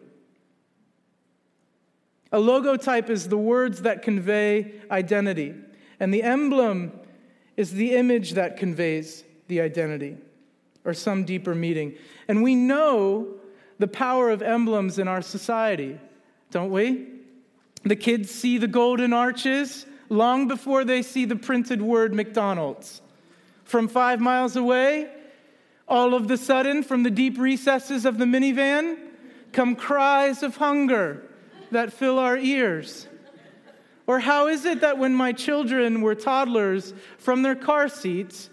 A 2.31 2.37
logotype 2.39 3.09
is 3.09 3.29
the 3.29 3.37
words 3.37 3.81
that 3.83 4.01
convey 4.01 4.73
identity, 4.91 5.55
and 5.99 6.13
the 6.13 6.23
emblem 6.23 6.91
is 7.55 7.71
the 7.71 7.95
image 7.95 8.33
that 8.33 8.57
conveys 8.57 9.23
the 9.47 9.61
identity 9.61 10.17
or 10.83 10.93
some 10.93 11.23
deeper 11.23 11.55
meaning. 11.55 11.95
And 12.27 12.43
we 12.43 12.55
know 12.55 13.35
the 13.79 13.87
power 13.87 14.29
of 14.29 14.41
emblems 14.41 14.99
in 14.99 15.07
our 15.07 15.21
society, 15.21 15.99
don't 16.51 16.71
we? 16.71 17.07
The 17.83 17.95
kids 17.95 18.29
see 18.31 18.57
the 18.57 18.67
golden 18.67 19.13
arches 19.13 19.85
long 20.09 20.47
before 20.47 20.83
they 20.83 21.01
see 21.01 21.25
the 21.25 21.35
printed 21.35 21.81
word 21.81 22.13
McDonald's. 22.13 23.01
From 23.63 23.87
five 23.87 24.19
miles 24.19 24.55
away, 24.55 25.09
all 25.87 26.13
of 26.13 26.27
the 26.27 26.37
sudden, 26.37 26.83
from 26.83 27.03
the 27.03 27.09
deep 27.09 27.37
recesses 27.37 28.05
of 28.05 28.17
the 28.17 28.25
minivan, 28.25 28.97
come 29.51 29.75
cries 29.75 30.43
of 30.43 30.57
hunger 30.57 31.26
that 31.71 31.93
fill 31.93 32.19
our 32.19 32.37
ears? 32.37 33.07
Or 34.05 34.19
how 34.19 34.47
is 34.47 34.63
it 34.63 34.81
that 34.81 34.97
when 34.97 35.13
my 35.13 35.33
children 35.33 36.01
were 36.01 36.15
toddlers, 36.15 36.93
from 37.17 37.41
their 37.41 37.55
car 37.55 37.89
seats, 37.89 38.49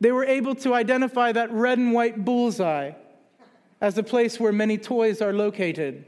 they 0.00 0.12
were 0.12 0.24
able 0.24 0.54
to 0.56 0.74
identify 0.74 1.32
that 1.32 1.50
red 1.52 1.78
and 1.78 1.92
white 1.92 2.24
bullseye 2.24 2.92
as 3.80 3.98
a 3.98 4.02
place 4.02 4.38
where 4.38 4.52
many 4.52 4.78
toys 4.78 5.20
are 5.20 5.32
located? 5.32 6.04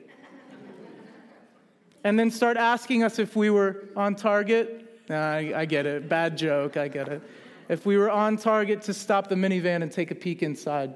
And 2.05 2.19
then 2.19 2.31
start 2.31 2.57
asking 2.57 3.03
us 3.03 3.19
if 3.19 3.35
we 3.35 3.51
were 3.51 3.89
on 3.97 4.15
target. 4.15 5.03
I, 5.11 5.53
I 5.57 5.65
get 5.65 5.87
it. 5.87 6.09
Bad 6.09 6.37
joke. 6.37 6.77
I 6.77 6.87
get 6.87 7.09
it. 7.09 7.23
If 7.69 7.87
we 7.87 7.97
were 7.97 8.11
on 8.11 8.37
target 8.37 8.83
to 8.83 8.95
stop 8.95 9.29
the 9.29 9.35
minivan 9.35 9.83
and 9.83 9.91
take 9.91 10.11
a 10.11 10.15
peek 10.15 10.43
inside. 10.43 10.95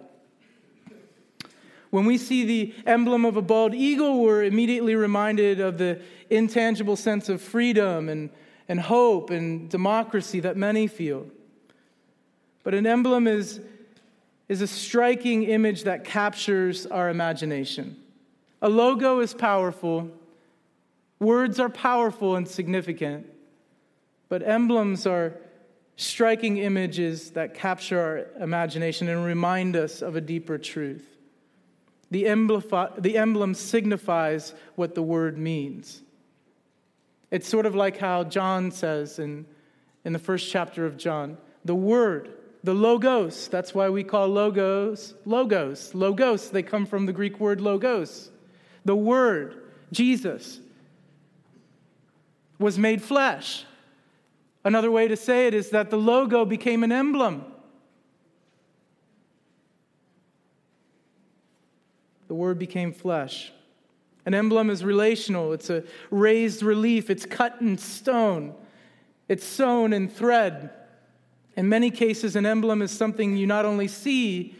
When 1.90 2.04
we 2.04 2.18
see 2.18 2.44
the 2.44 2.74
emblem 2.86 3.24
of 3.24 3.36
a 3.36 3.42
bald 3.42 3.74
eagle, 3.74 4.22
we're 4.22 4.44
immediately 4.44 4.94
reminded 4.94 5.60
of 5.60 5.78
the 5.78 6.00
intangible 6.28 6.96
sense 6.96 7.28
of 7.28 7.40
freedom 7.40 8.08
and, 8.08 8.30
and 8.68 8.78
hope 8.78 9.30
and 9.30 9.70
democracy 9.70 10.40
that 10.40 10.56
many 10.56 10.86
feel. 10.86 11.26
But 12.62 12.74
an 12.74 12.86
emblem 12.86 13.26
is, 13.26 13.60
is 14.48 14.60
a 14.60 14.66
striking 14.66 15.44
image 15.44 15.84
that 15.84 16.04
captures 16.04 16.84
our 16.86 17.08
imagination. 17.08 17.96
A 18.60 18.68
logo 18.68 19.20
is 19.20 19.32
powerful, 19.32 20.10
words 21.18 21.58
are 21.58 21.70
powerful 21.70 22.36
and 22.36 22.46
significant, 22.46 23.26
but 24.28 24.42
emblems 24.42 25.06
are 25.06 25.34
striking 25.96 26.58
images 26.58 27.30
that 27.30 27.54
capture 27.54 27.98
our 27.98 28.42
imagination 28.42 29.08
and 29.08 29.24
remind 29.24 29.74
us 29.74 30.02
of 30.02 30.16
a 30.16 30.20
deeper 30.20 30.58
truth. 30.58 31.17
The, 32.10 32.22
the 32.98 33.18
emblem 33.18 33.54
signifies 33.54 34.54
what 34.76 34.94
the 34.94 35.02
word 35.02 35.36
means. 35.36 36.02
It's 37.30 37.48
sort 37.48 37.66
of 37.66 37.74
like 37.74 37.98
how 37.98 38.24
John 38.24 38.70
says 38.70 39.18
in, 39.18 39.46
in 40.04 40.12
the 40.12 40.18
first 40.18 40.50
chapter 40.50 40.86
of 40.86 40.96
John 40.96 41.36
the 41.64 41.74
word, 41.74 42.32
the 42.64 42.72
logos, 42.72 43.48
that's 43.48 43.74
why 43.74 43.90
we 43.90 44.02
call 44.02 44.28
logos 44.28 45.14
logos. 45.26 45.94
Logos, 45.94 46.50
they 46.50 46.62
come 46.62 46.86
from 46.86 47.04
the 47.04 47.12
Greek 47.12 47.38
word 47.38 47.60
logos. 47.60 48.30
The 48.84 48.96
word, 48.96 49.62
Jesus, 49.92 50.60
was 52.58 52.78
made 52.78 53.02
flesh. 53.02 53.64
Another 54.64 54.90
way 54.90 55.08
to 55.08 55.16
say 55.16 55.46
it 55.46 55.54
is 55.54 55.70
that 55.70 55.90
the 55.90 55.98
logo 55.98 56.44
became 56.44 56.82
an 56.82 56.92
emblem. 56.92 57.44
The 62.28 62.34
Word 62.34 62.58
became 62.58 62.92
flesh. 62.92 63.52
An 64.24 64.34
emblem 64.34 64.68
is 64.68 64.84
relational, 64.84 65.52
it's 65.52 65.70
a 65.70 65.84
raised 66.10 66.62
relief, 66.62 67.08
it's 67.08 67.24
cut 67.24 67.60
in 67.60 67.78
stone, 67.78 68.54
it's 69.26 69.44
sewn 69.44 69.92
in 69.92 70.08
thread. 70.08 70.70
In 71.56 71.68
many 71.68 71.90
cases, 71.90 72.36
an 72.36 72.46
emblem 72.46 72.82
is 72.82 72.90
something 72.90 73.36
you 73.36 73.46
not 73.46 73.64
only 73.64 73.88
see, 73.88 74.54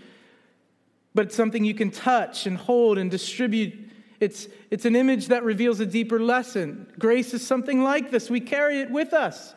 but 1.14 1.32
something 1.32 1.64
you 1.64 1.74
can 1.74 1.90
touch 1.90 2.46
and 2.46 2.56
hold 2.56 2.98
and 2.98 3.10
distribute. 3.10 3.90
It's, 4.20 4.48
it's 4.70 4.84
an 4.84 4.96
image 4.96 5.28
that 5.28 5.44
reveals 5.44 5.80
a 5.80 5.86
deeper 5.86 6.18
lesson. 6.18 6.90
Grace 6.98 7.34
is 7.34 7.46
something 7.46 7.82
like 7.82 8.10
this. 8.10 8.30
We 8.30 8.40
carry 8.40 8.80
it 8.80 8.90
with 8.90 9.12
us 9.12 9.54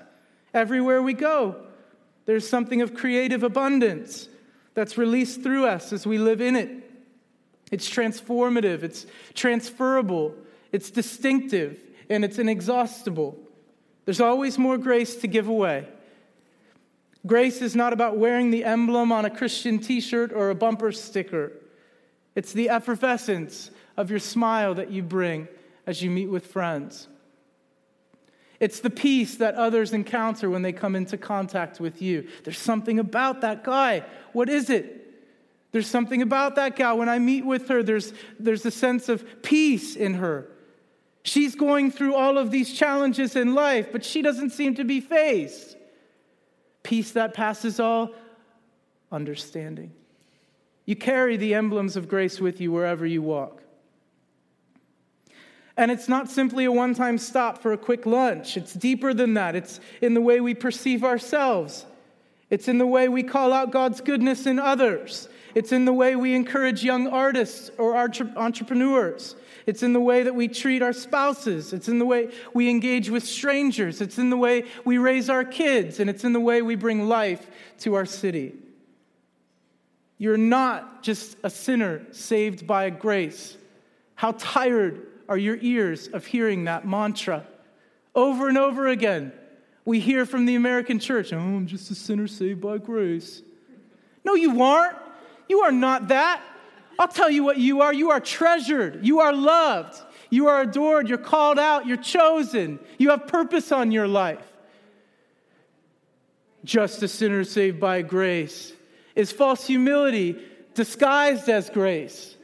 everywhere 0.54 1.02
we 1.02 1.14
go. 1.14 1.56
There's 2.26 2.48
something 2.48 2.82
of 2.82 2.94
creative 2.94 3.44
abundance 3.44 4.28
that's 4.74 4.98
released 4.98 5.42
through 5.42 5.66
us 5.66 5.92
as 5.94 6.06
we 6.06 6.18
live 6.18 6.42
in 6.42 6.56
it. 6.56 6.81
It's 7.72 7.90
transformative, 7.90 8.84
it's 8.84 9.06
transferable, 9.34 10.36
it's 10.72 10.92
distinctive, 10.92 11.80
and 12.10 12.26
it's 12.26 12.38
inexhaustible. 12.38 13.40
There's 14.06 14.22
always 14.22 14.58
more 14.58 14.78
grace 14.78 15.16
to 15.18 15.28
give 15.28 15.48
away. 15.48 15.88
Grace 17.26 17.62
is 17.62 17.76
not 17.76 17.94
about 17.94 18.18
wearing 18.18 18.52
the 18.52 18.66
emblem 18.66 19.12
on 19.12 19.26
a 19.26 19.30
Christian 19.30 19.80
t 19.80 20.02
shirt 20.02 20.34
or 20.34 20.50
a 20.50 20.56
bumper 20.56 20.92
sticker. 20.92 21.54
It's 22.36 22.52
the 22.52 22.70
effervescence 22.70 23.72
of 23.96 24.10
your 24.10 24.20
smile 24.20 24.74
that 24.76 24.92
you 24.92 25.04
bring 25.04 25.48
as 25.86 26.02
you 26.02 26.10
meet 26.10 26.28
with 26.28 26.48
friends. 26.48 27.08
It's 28.60 28.80
the 28.80 28.90
peace 28.90 29.36
that 29.36 29.56
others 29.56 29.92
encounter 29.92 30.50
when 30.50 30.62
they 30.62 30.72
come 30.72 30.96
into 30.96 31.18
contact 31.18 31.80
with 31.80 32.02
you. 32.02 32.28
There's 32.44 32.60
something 32.60 33.00
about 33.00 33.42
that 33.42 33.64
guy. 33.64 34.04
What 34.34 34.50
is 34.50 34.70
it? 34.70 35.01
There's 35.72 35.88
something 35.88 36.22
about 36.22 36.56
that 36.56 36.76
gal. 36.76 36.98
When 36.98 37.10
I 37.10 37.20
meet 37.20 37.46
with 37.46 37.70
her, 37.70 37.82
there's, 37.82 38.14
there's 38.40 38.66
a 38.66 38.72
sense 38.72 39.10
of 39.10 39.42
peace 39.42 39.96
in 39.96 40.16
her. 40.16 40.50
She's 41.24 41.56
going 41.56 41.92
through 41.92 42.16
all 42.16 42.38
of 42.38 42.52
these 42.52 42.74
challenges 42.74 43.36
in 43.36 43.54
life, 43.54 43.92
but 43.92 44.04
she 44.04 44.22
doesn't 44.22 44.50
seem 44.52 44.76
to 44.76 44.84
be 44.84 45.00
fazed. 45.00 45.76
Peace 46.84 47.12
that 47.12 47.34
passes 47.34 47.80
all 47.80 48.12
understanding. 49.12 49.92
You 50.86 50.96
carry 50.96 51.38
the 51.38 51.54
emblems 51.54 51.96
of 51.96 52.10
grace 52.10 52.40
with 52.40 52.60
you 52.60 52.72
wherever 52.72 53.06
you 53.06 53.22
walk. 53.22 53.62
And 55.78 55.90
it's 55.90 56.10
not 56.10 56.30
simply 56.30 56.66
a 56.66 56.72
one 56.72 56.94
time 56.94 57.18
stop 57.18 57.62
for 57.62 57.72
a 57.72 57.78
quick 57.78 58.06
lunch. 58.06 58.58
It's 58.58 58.74
deeper 58.74 59.14
than 59.14 59.36
that. 59.36 59.56
It's 59.56 59.80
in 60.02 60.14
the 60.14 60.22
way 60.22 60.42
we 60.42 60.54
perceive 60.54 61.04
ourselves, 61.04 61.86
it's 62.50 62.68
in 62.68 62.78
the 62.78 62.88
way 62.88 63.08
we 63.08 63.24
call 63.24 63.54
out 63.54 63.72
God's 63.72 64.02
goodness 64.02 64.46
in 64.46 64.60
others, 64.60 65.30
it's 65.56 65.72
in 65.72 65.86
the 65.86 65.94
way 65.94 66.16
we 66.16 66.36
encourage 66.36 66.84
young 66.84 67.08
artists 67.08 67.72
or 67.78 67.96
entrepreneurs. 67.98 69.36
It's 69.66 69.84
in 69.84 69.94
the 69.94 70.00
way 70.00 70.24
that 70.24 70.34
we 70.34 70.48
treat 70.48 70.82
our 70.82 70.94
spouses. 70.94 71.74
It's 71.74 71.88
in 71.88 72.00
the 72.00 72.06
way 72.06 72.32
we 72.54 72.70
engage 72.70 73.10
with 73.10 73.24
strangers. 73.24 74.02
It's 74.02 74.18
in 74.18 74.30
the 74.30 74.38
way 74.38 74.64
we 74.86 74.98
raise 74.98 75.30
our 75.30 75.44
kids. 75.44 76.00
And 76.00 76.10
it's 76.10 76.24
in 76.24 76.34
the 76.34 76.40
way 76.40 76.62
we 76.62 76.76
bring 76.76 77.08
life 77.08 77.48
to 77.80 77.94
our 77.94 78.06
city. 78.06 78.54
You're 80.18 80.38
not 80.38 81.04
just 81.04 81.38
a 81.44 81.50
sinner 81.50 82.02
saved 82.12 82.66
by 82.66 82.90
grace. 82.90 83.58
How 84.16 84.34
tired 84.34 85.08
are 85.30 85.38
your 85.38 85.58
ears 85.62 86.08
of 86.08 86.26
hearing 86.26 86.66
that 86.66 86.86
mantra 86.86 87.46
over 88.14 88.48
and 88.48 88.58
over 88.58 88.88
again? 88.88 89.32
We 89.84 90.00
hear 90.00 90.28
from 90.28 90.46
the 90.46 90.56
American 90.56 91.00
church, 91.00 91.34
oh, 91.34 91.40
I'm 91.40 91.66
just 91.66 91.90
a 91.90 91.96
sinner 91.96 92.28
saved 92.28 92.62
by 92.62 92.78
grace. 92.78 93.42
No, 94.24 94.36
you 94.36 94.62
aren't. 94.62 94.98
You 95.52 95.64
are 95.64 95.72
not 95.74 96.08
that. 96.08 96.42
I'll 96.98 97.10
tell 97.10 97.30
you 97.30 97.44
what 97.44 97.58
you 97.58 97.82
are. 97.82 97.94
You 97.94 98.12
are 98.12 98.22
treasured. 98.22 99.06
You 99.06 99.20
are 99.20 99.34
loved. 99.34 100.02
You 100.30 100.48
are 100.48 100.62
adored. 100.62 101.10
You're 101.10 101.18
called 101.18 101.60
out. 101.60 101.86
You're 101.86 101.98
chosen. 101.98 102.80
You 102.98 103.10
have 103.10 103.28
purpose 103.28 103.74
on 103.74 103.92
your 103.92 104.08
life. 104.08 104.48
Just 106.64 107.04
a 107.04 107.10
sinner 107.10 107.44
saved 107.44 107.82
by 107.82 108.02
grace 108.02 108.72
is 109.14 109.34
false 109.34 109.68
humility 109.68 110.38
disguised 110.74 111.50
as 111.50 111.70
grace. 111.70 112.38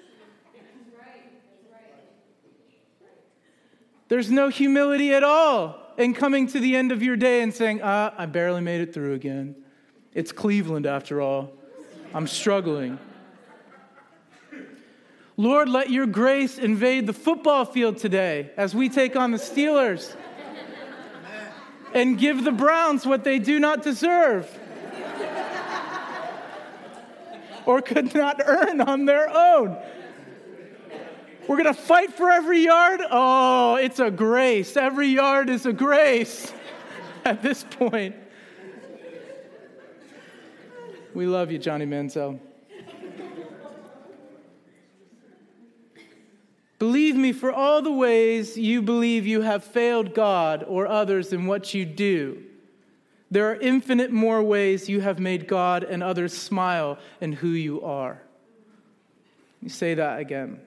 There's 4.09 4.29
no 4.29 4.49
humility 4.49 5.13
at 5.13 5.23
all 5.23 5.79
in 5.97 6.13
coming 6.13 6.45
to 6.47 6.59
the 6.59 6.75
end 6.75 6.91
of 6.91 7.01
your 7.01 7.15
day 7.15 7.41
and 7.41 7.53
saying, 7.53 7.79
ah, 7.81 8.13
I 8.17 8.25
barely 8.25 8.59
made 8.59 8.81
it 8.81 8.93
through 8.93 9.13
again. 9.13 9.55
It's 10.13 10.33
Cleveland 10.33 10.85
after 10.85 11.21
all. 11.21 11.56
I'm 12.13 12.27
struggling. 12.27 12.99
Lord, 15.35 15.69
let 15.69 15.91
your 15.91 16.07
grace 16.07 16.57
invade 16.57 17.05
the 17.05 17.13
football 17.13 17.63
field 17.63 17.97
today 17.97 18.51
as 18.57 18.73
we 18.73 18.89
take 18.89 19.15
on 19.15 19.31
the 19.31 19.37
Steelers 19.37 20.15
and 21.93 22.17
give 22.17 22.43
the 22.43 22.51
Browns 22.51 23.05
what 23.05 23.23
they 23.23 23.37
do 23.37 23.59
not 23.59 23.83
deserve 23.83 24.49
or 27.65 27.81
could 27.81 28.15
not 28.15 28.41
earn 28.43 28.81
on 28.81 29.05
their 29.05 29.29
own. 29.29 29.77
We're 31.47 31.61
going 31.61 31.73
to 31.73 31.81
fight 31.81 32.13
for 32.13 32.31
every 32.31 32.61
yard. 32.61 33.01
Oh, 33.09 33.75
it's 33.75 33.99
a 33.99 34.09
grace. 34.09 34.75
Every 34.75 35.07
yard 35.07 35.49
is 35.49 35.65
a 35.65 35.73
grace 35.73 36.51
at 37.25 37.41
this 37.41 37.63
point. 37.63 38.15
We 41.17 41.25
love 41.25 41.51
you, 41.51 41.57
Johnny 41.57 41.87
Manziel. 41.87 42.39
Believe 46.77 47.15
me 47.15 47.33
for 47.33 47.51
all 47.51 47.81
the 47.81 47.91
ways 47.91 48.55
you 48.55 48.83
believe 48.83 49.25
you 49.25 49.41
have 49.41 49.63
failed 49.63 50.13
God 50.13 50.63
or 50.67 50.85
others 50.85 51.33
in 51.33 51.47
what 51.47 51.73
you 51.73 51.85
do. 51.85 52.43
There 53.31 53.49
are 53.49 53.55
infinite 53.55 54.11
more 54.11 54.43
ways 54.43 54.89
you 54.89 55.01
have 55.01 55.17
made 55.17 55.47
God 55.47 55.83
and 55.83 56.03
others 56.03 56.37
smile 56.37 56.99
in 57.19 57.31
who 57.31 57.49
you 57.49 57.81
are. 57.81 58.21
Let 59.57 59.63
me 59.63 59.69
say 59.69 59.95
that 59.95 60.19
again. 60.19 60.59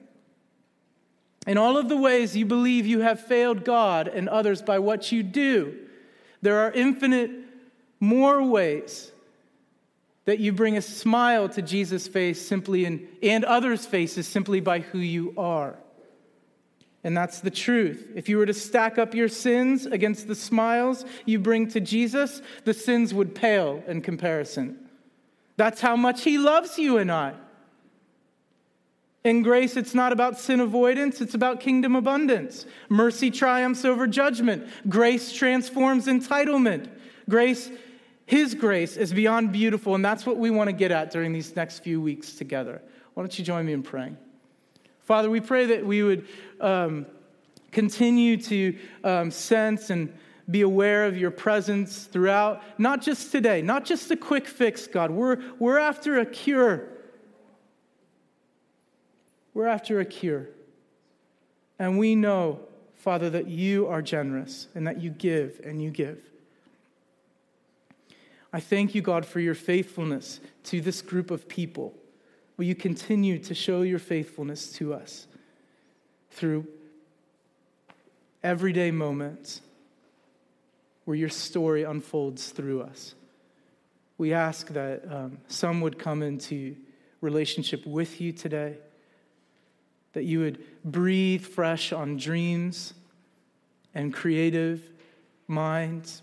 In 1.47 1.57
all 1.57 1.77
of 1.77 1.87
the 1.87 1.95
ways 1.95 2.35
you 2.35 2.45
believe 2.45 2.85
you 2.85 2.99
have 2.99 3.25
failed 3.25 3.63
God 3.63 4.09
and 4.09 4.27
others 4.27 4.61
by 4.61 4.79
what 4.79 5.13
you 5.13 5.23
do, 5.23 5.77
there 6.41 6.59
are 6.59 6.73
infinite 6.73 7.31
more 8.01 8.43
ways 8.43 9.13
that 10.25 10.39
you 10.39 10.53
bring 10.53 10.77
a 10.77 10.81
smile 10.81 11.49
to 11.49 11.61
Jesus' 11.61 12.07
face 12.07 12.45
simply 12.45 12.85
in, 12.85 13.07
and 13.23 13.43
others' 13.43 13.85
faces 13.85 14.27
simply 14.27 14.59
by 14.59 14.79
who 14.79 14.99
you 14.99 15.33
are. 15.37 15.75
And 17.03 17.17
that's 17.17 17.39
the 17.39 17.49
truth. 17.49 18.11
If 18.15 18.29
you 18.29 18.37
were 18.37 18.45
to 18.45 18.53
stack 18.53 18.99
up 18.99 19.15
your 19.15 19.27
sins 19.27 19.87
against 19.87 20.27
the 20.27 20.35
smiles 20.35 21.03
you 21.25 21.39
bring 21.39 21.67
to 21.69 21.79
Jesus, 21.79 22.41
the 22.63 22.75
sins 22.75 23.13
would 23.13 23.33
pale 23.33 23.83
in 23.87 24.01
comparison. 24.01 24.77
That's 25.57 25.81
how 25.81 25.95
much 25.95 26.23
He 26.23 26.37
loves 26.37 26.77
you 26.77 26.97
and 26.97 27.11
I. 27.11 27.33
In 29.23 29.43
grace, 29.43 29.77
it's 29.77 29.93
not 29.93 30.11
about 30.11 30.39
sin 30.39 30.59
avoidance, 30.59 31.21
it's 31.21 31.35
about 31.35 31.59
kingdom 31.59 31.95
abundance. 31.95 32.65
Mercy 32.89 33.29
triumphs 33.29 33.85
over 33.85 34.07
judgment. 34.07 34.67
Grace 34.89 35.31
transforms 35.31 36.07
entitlement. 36.07 36.89
Grace, 37.29 37.69
His 38.31 38.55
grace, 38.55 38.95
is 38.95 39.11
beyond 39.11 39.51
beautiful, 39.51 39.93
and 39.93 40.05
that's 40.05 40.25
what 40.25 40.37
we 40.37 40.51
want 40.51 40.69
to 40.69 40.71
get 40.71 40.89
at 40.89 41.11
during 41.11 41.33
these 41.33 41.53
next 41.53 41.79
few 41.79 41.99
weeks 41.99 42.31
together. 42.31 42.81
Why 43.13 43.23
don't 43.23 43.37
you 43.37 43.43
join 43.43 43.65
me 43.65 43.73
in 43.73 43.83
praying? 43.83 44.15
Father, 45.01 45.29
we 45.29 45.41
pray 45.41 45.65
that 45.65 45.85
we 45.85 46.01
would 46.01 46.25
um, 46.61 47.05
continue 47.73 48.37
to 48.37 48.77
um, 49.03 49.31
sense 49.31 49.89
and 49.89 50.17
be 50.49 50.61
aware 50.61 51.07
of 51.07 51.17
your 51.17 51.29
presence 51.29 52.05
throughout, 52.05 52.63
not 52.77 53.01
just 53.01 53.33
today, 53.33 53.61
not 53.61 53.83
just 53.83 54.09
a 54.11 54.15
quick 54.15 54.47
fix, 54.47 54.87
God. 54.87 55.11
We're, 55.11 55.37
we're 55.59 55.79
after 55.79 56.17
a 56.17 56.25
cure. 56.25 56.87
We're 59.53 59.67
after 59.67 59.99
a 59.99 60.05
cure. 60.05 60.47
And 61.77 61.99
we 61.99 62.15
know, 62.15 62.61
Father, 62.95 63.29
that 63.31 63.49
you 63.49 63.87
are 63.87 64.01
generous 64.01 64.69
and 64.73 64.87
that 64.87 65.01
you 65.01 65.09
give 65.09 65.59
and 65.65 65.81
you 65.81 65.89
give. 65.89 66.30
I 68.53 68.59
thank 68.59 68.93
you, 68.93 69.01
God, 69.01 69.25
for 69.25 69.39
your 69.39 69.55
faithfulness 69.55 70.39
to 70.65 70.81
this 70.81 71.01
group 71.01 71.31
of 71.31 71.47
people. 71.47 71.93
Will 72.57 72.65
you 72.65 72.75
continue 72.75 73.39
to 73.39 73.53
show 73.53 73.81
your 73.81 73.99
faithfulness 73.99 74.71
to 74.73 74.93
us 74.93 75.27
through 76.31 76.67
everyday 78.43 78.91
moments 78.91 79.61
where 81.05 81.15
your 81.15 81.29
story 81.29 81.83
unfolds 81.83 82.49
through 82.49 82.81
us? 82.81 83.15
We 84.17 84.33
ask 84.33 84.67
that 84.69 85.03
um, 85.11 85.37
some 85.47 85.81
would 85.81 85.97
come 85.97 86.21
into 86.21 86.75
relationship 87.21 87.85
with 87.85 88.19
you 88.19 88.31
today 88.31 88.77
that 90.13 90.23
you 90.23 90.39
would 90.39 90.63
breathe 90.83 91.45
fresh 91.45 91.93
on 91.93 92.17
dreams 92.17 92.93
and 93.93 94.13
creative 94.13 94.81
minds. 95.47 96.21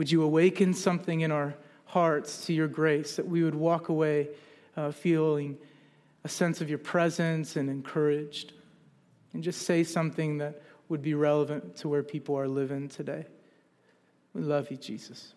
Would 0.00 0.10
you 0.10 0.22
awaken 0.22 0.72
something 0.72 1.20
in 1.20 1.30
our 1.30 1.54
hearts 1.84 2.46
to 2.46 2.54
your 2.54 2.68
grace 2.68 3.16
that 3.16 3.28
we 3.28 3.44
would 3.44 3.54
walk 3.54 3.90
away 3.90 4.28
uh, 4.74 4.92
feeling 4.92 5.58
a 6.24 6.28
sense 6.28 6.62
of 6.62 6.70
your 6.70 6.78
presence 6.78 7.56
and 7.56 7.68
encouraged? 7.68 8.54
And 9.34 9.42
just 9.42 9.60
say 9.66 9.84
something 9.84 10.38
that 10.38 10.62
would 10.88 11.02
be 11.02 11.12
relevant 11.12 11.76
to 11.76 11.88
where 11.90 12.02
people 12.02 12.34
are 12.38 12.48
living 12.48 12.88
today. 12.88 13.26
We 14.32 14.40
love 14.40 14.70
you, 14.70 14.78
Jesus. 14.78 15.34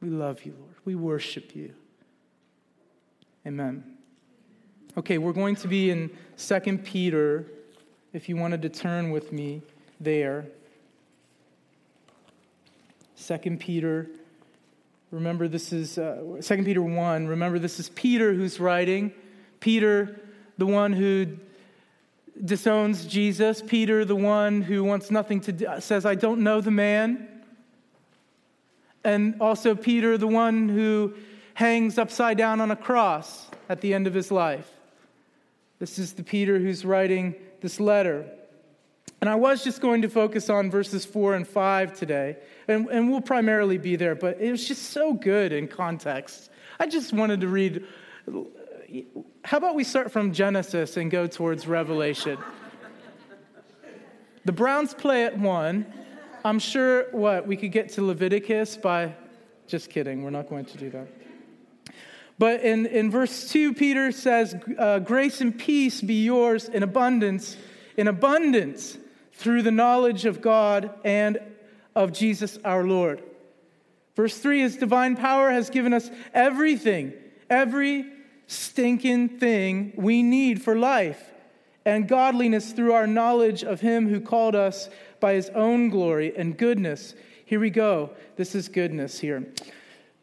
We 0.00 0.08
love 0.08 0.44
you, 0.44 0.56
Lord. 0.58 0.74
We 0.84 0.96
worship 0.96 1.54
you. 1.54 1.74
Amen. 3.46 3.84
Okay, 4.98 5.18
we're 5.18 5.32
going 5.32 5.54
to 5.54 5.68
be 5.68 5.90
in 5.90 6.10
2 6.38 6.78
Peter, 6.78 7.46
if 8.12 8.28
you 8.28 8.36
wanted 8.36 8.62
to 8.62 8.68
turn 8.68 9.12
with 9.12 9.30
me 9.30 9.62
there. 10.00 10.44
2 13.16 13.56
Peter, 13.58 14.10
remember 15.10 15.48
this 15.48 15.72
is 15.72 15.98
uh, 15.98 16.40
2 16.42 16.64
Peter 16.64 16.82
1. 16.82 17.26
Remember, 17.26 17.58
this 17.58 17.78
is 17.78 17.88
Peter 17.90 18.34
who's 18.34 18.58
writing. 18.58 19.12
Peter, 19.60 20.20
the 20.58 20.66
one 20.66 20.92
who 20.92 21.38
disowns 22.44 23.06
Jesus. 23.06 23.62
Peter, 23.62 24.04
the 24.04 24.16
one 24.16 24.62
who 24.62 24.82
wants 24.84 25.10
nothing 25.10 25.40
to 25.42 25.52
do, 25.52 25.66
says, 25.78 26.04
I 26.04 26.14
don't 26.14 26.42
know 26.42 26.60
the 26.60 26.70
man. 26.70 27.28
And 29.04 29.36
also 29.40 29.74
Peter, 29.74 30.18
the 30.18 30.26
one 30.26 30.68
who 30.68 31.14
hangs 31.54 31.98
upside 31.98 32.36
down 32.36 32.60
on 32.60 32.70
a 32.70 32.76
cross 32.76 33.48
at 33.68 33.80
the 33.80 33.94
end 33.94 34.06
of 34.06 34.14
his 34.14 34.30
life. 34.30 34.68
This 35.78 35.98
is 35.98 36.14
the 36.14 36.22
Peter 36.22 36.58
who's 36.58 36.84
writing 36.84 37.34
this 37.60 37.78
letter. 37.78 38.26
And 39.24 39.30
I 39.30 39.36
was 39.36 39.64
just 39.64 39.80
going 39.80 40.02
to 40.02 40.10
focus 40.10 40.50
on 40.50 40.70
verses 40.70 41.06
4 41.06 41.34
and 41.34 41.48
5 41.48 41.98
today, 41.98 42.36
and, 42.68 42.86
and 42.90 43.10
we'll 43.10 43.22
primarily 43.22 43.78
be 43.78 43.96
there, 43.96 44.14
but 44.14 44.38
it 44.38 44.50
was 44.50 44.68
just 44.68 44.90
so 44.90 45.14
good 45.14 45.50
in 45.50 45.66
context. 45.66 46.50
I 46.78 46.86
just 46.86 47.14
wanted 47.14 47.40
to 47.40 47.48
read. 47.48 47.86
How 49.42 49.56
about 49.56 49.76
we 49.76 49.82
start 49.82 50.12
from 50.12 50.34
Genesis 50.34 50.98
and 50.98 51.10
go 51.10 51.26
towards 51.26 51.66
Revelation? 51.66 52.36
the 54.44 54.52
Browns 54.52 54.92
play 54.92 55.24
at 55.24 55.38
1. 55.38 55.86
I'm 56.44 56.58
sure, 56.58 57.06
what, 57.12 57.46
we 57.46 57.56
could 57.56 57.72
get 57.72 57.88
to 57.92 58.02
Leviticus 58.02 58.76
by. 58.76 59.14
Just 59.66 59.88
kidding, 59.88 60.22
we're 60.22 60.28
not 60.28 60.50
going 60.50 60.66
to 60.66 60.76
do 60.76 60.90
that. 60.90 61.08
But 62.38 62.60
in, 62.60 62.84
in 62.84 63.10
verse 63.10 63.48
2, 63.48 63.72
Peter 63.72 64.12
says, 64.12 64.54
uh, 64.78 64.98
Grace 64.98 65.40
and 65.40 65.58
peace 65.58 66.02
be 66.02 66.24
yours 66.24 66.68
in 66.68 66.82
abundance, 66.82 67.56
in 67.96 68.06
abundance 68.06 68.98
through 69.34 69.62
the 69.62 69.70
knowledge 69.70 70.24
of 70.24 70.40
God 70.40 70.90
and 71.04 71.38
of 71.94 72.12
Jesus 72.12 72.58
our 72.64 72.84
Lord. 72.84 73.22
Verse 74.16 74.38
3 74.38 74.60
His 74.60 74.76
divine 74.76 75.16
power 75.16 75.50
has 75.50 75.70
given 75.70 75.92
us 75.92 76.10
everything, 76.32 77.12
every 77.50 78.06
stinking 78.46 79.38
thing 79.38 79.92
we 79.96 80.22
need 80.22 80.62
for 80.62 80.76
life 80.76 81.30
and 81.84 82.08
godliness 82.08 82.72
through 82.72 82.92
our 82.92 83.06
knowledge 83.06 83.62
of 83.62 83.80
Him 83.80 84.08
who 84.08 84.20
called 84.20 84.54
us 84.54 84.88
by 85.20 85.34
His 85.34 85.50
own 85.50 85.90
glory 85.90 86.34
and 86.36 86.56
goodness. 86.56 87.14
Here 87.44 87.60
we 87.60 87.70
go. 87.70 88.10
This 88.36 88.54
is 88.54 88.68
goodness 88.68 89.18
here. 89.18 89.46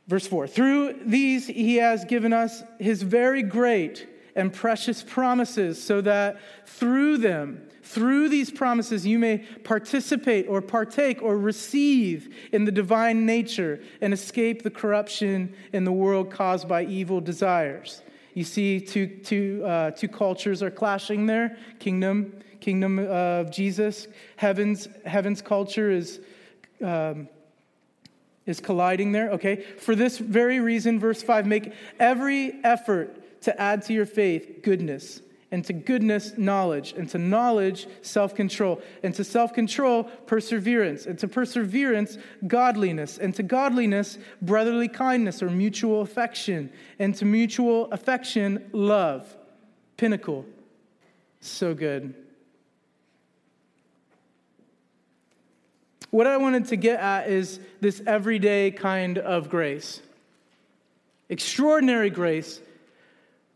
Verse 0.08 0.28
4 0.28 0.48
Through 0.48 1.00
these 1.06 1.48
he 1.48 1.78
has 1.78 2.04
given 2.06 2.34
us 2.34 2.64
his 2.80 3.02
very 3.02 3.44
great 3.44 4.08
and 4.36 4.54
precious 4.54 5.04
promises, 5.04 5.82
so 5.82 6.02
that 6.02 6.40
through 6.66 7.18
them, 7.18 7.68
through 7.84 8.30
these 8.30 8.50
promises, 8.50 9.06
you 9.06 9.20
may 9.20 9.40
participate 9.64 10.48
or 10.48 10.62
partake 10.62 11.22
or 11.22 11.38
receive 11.38 12.34
in 12.52 12.66
the 12.66 12.72
divine 12.72 13.26
nature 13.26 13.82
and 14.00 14.14
escape 14.14 14.64
the 14.64 14.70
corruption 14.70 15.54
in 15.74 15.84
the 15.84 15.92
world 15.92 16.32
caused 16.32 16.68
by 16.68 16.86
evil 16.86 17.20
desires. 17.20 18.02
You 18.34 18.46
see, 18.46 18.80
two, 18.80 19.08
two, 19.08 19.64
uh, 19.66 19.92
two 19.92 20.08
cultures 20.08 20.64
are 20.64 20.72
clashing 20.72 21.26
there 21.26 21.58
kingdom, 21.80 22.40
kingdom 22.62 23.00
of 23.00 23.52
Jesus. 23.52 24.08
Heaven's, 24.38 24.88
heaven's 25.06 25.42
culture 25.42 25.92
is. 25.92 26.22
Um, 26.82 27.28
is 28.48 28.60
colliding 28.60 29.12
there, 29.12 29.30
okay? 29.34 29.58
For 29.78 29.96
this 29.96 30.18
very 30.18 30.60
reason, 30.60 31.00
verse 31.00 31.22
5 31.22 31.46
make 31.46 31.74
every 32.00 32.60
effort 32.64 33.16
to 33.42 33.60
add 33.60 33.82
to 33.84 33.94
your 33.94 34.06
faith 34.06 34.62
goodness, 34.64 35.22
and 35.52 35.66
to 35.66 35.74
goodness, 35.74 36.38
knowledge, 36.38 36.94
and 36.94 37.10
to 37.10 37.18
knowledge, 37.18 37.88
self 38.02 38.34
control, 38.34 38.82
and 39.04 39.14
to 39.16 39.24
self 39.24 39.54
control, 39.54 40.04
perseverance, 40.04 41.06
and 41.06 41.20
to 41.20 41.28
perseverance, 41.28 42.18
godliness, 42.48 43.18
and 43.18 43.36
to 43.36 43.44
godliness, 43.44 44.18
brotherly 44.42 44.88
kindness 44.88 45.44
or 45.44 45.50
mutual 45.50 46.02
affection, 46.02 46.72
and 47.00 47.14
to 47.16 47.26
mutual 47.26 47.92
affection, 47.92 48.70
love. 48.72 49.36
Pinnacle. 49.98 50.46
So 51.42 51.74
good. 51.74 52.16
What 56.12 56.28
I 56.28 56.38
wanted 56.38 56.66
to 56.68 56.76
get 56.76 57.00
at 57.00 57.30
is 57.30 57.60
this 57.80 58.02
everyday 58.06 58.72
kind 58.72 59.18
of 59.18 59.50
grace. 59.50 60.02
Extraordinary 61.30 62.10
grace. 62.10 62.60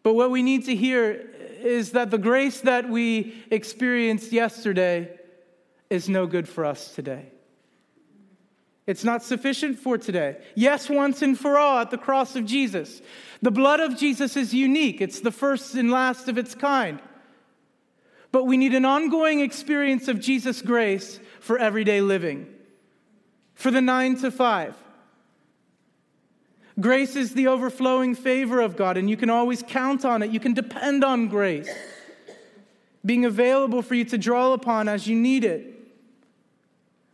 But 0.05 0.13
what 0.13 0.29
we 0.29 0.43
need 0.43 0.65
to 0.65 0.75
hear 0.75 1.31
is 1.63 1.93
that 1.93 2.11
the 2.11 2.19
grace 2.19 2.61
that 2.61 2.87
we 2.87 3.43
experienced 3.49 4.31
yesterday 4.31 5.09
is 5.89 6.07
no 6.07 6.27
good 6.27 6.47
for 6.47 6.63
us 6.63 6.93
today. 6.93 7.31
It's 8.85 9.03
not 9.03 9.23
sufficient 9.23 9.79
for 9.79 9.97
today. 9.97 10.37
Yes, 10.53 10.91
once 10.91 11.23
and 11.23 11.35
for 11.35 11.57
all 11.57 11.79
at 11.79 11.89
the 11.89 11.97
cross 11.97 12.35
of 12.35 12.45
Jesus. 12.45 13.01
The 13.41 13.49
blood 13.49 13.79
of 13.79 13.97
Jesus 13.97 14.37
is 14.37 14.53
unique, 14.53 15.01
it's 15.01 15.21
the 15.21 15.31
first 15.31 15.73
and 15.73 15.89
last 15.89 16.29
of 16.29 16.37
its 16.37 16.53
kind. 16.53 17.01
But 18.31 18.43
we 18.43 18.57
need 18.57 18.75
an 18.75 18.85
ongoing 18.85 19.39
experience 19.39 20.07
of 20.07 20.19
Jesus' 20.19 20.61
grace 20.61 21.19
for 21.39 21.57
everyday 21.57 22.01
living, 22.01 22.45
for 23.55 23.71
the 23.71 23.81
nine 23.81 24.17
to 24.17 24.29
five. 24.29 24.75
Grace 26.79 27.15
is 27.15 27.33
the 27.33 27.47
overflowing 27.47 28.15
favor 28.15 28.59
of 28.59 28.75
God, 28.75 28.97
and 28.97 29.09
you 29.09 29.15
can 29.15 29.29
always 29.29 29.63
count 29.63 30.03
on 30.03 30.21
it. 30.21 30.31
You 30.31 30.39
can 30.39 30.53
depend 30.53 31.03
on 31.03 31.27
grace 31.27 31.69
being 33.05 33.23
available 33.23 33.81
for 33.81 33.93
you 33.93 34.03
to 34.05 34.17
draw 34.17 34.53
upon 34.53 34.89
as 34.89 35.07
you 35.07 35.15
need 35.15 35.43
it. 35.43 35.71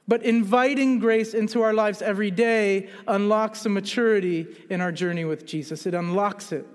But 0.08 0.24
inviting 0.24 1.00
grace 1.00 1.34
into 1.34 1.62
our 1.62 1.74
lives 1.74 2.02
every 2.02 2.32
day 2.32 2.89
unlocks 3.08 3.65
a 3.65 3.69
maturity 3.69 4.47
in 4.69 4.82
our 4.82 4.91
journey 4.91 5.26
with 5.26 5.45
Jesus. 5.45 5.86
It 5.86 5.93
unlocks 5.93 6.52
it. 6.52 6.65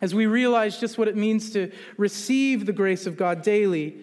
As 0.00 0.14
we 0.14 0.26
realize 0.26 0.78
just 0.78 0.98
what 0.98 1.08
it 1.08 1.16
means 1.16 1.50
to 1.50 1.72
receive 1.96 2.66
the 2.66 2.72
grace 2.72 3.06
of 3.06 3.16
God 3.16 3.42
daily, 3.42 3.96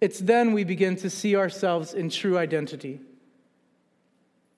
it's 0.00 0.18
then 0.20 0.52
we 0.52 0.64
begin 0.64 0.96
to 0.96 1.10
see 1.10 1.36
ourselves 1.36 1.92
in 1.92 2.08
true 2.08 2.38
identity. 2.38 3.00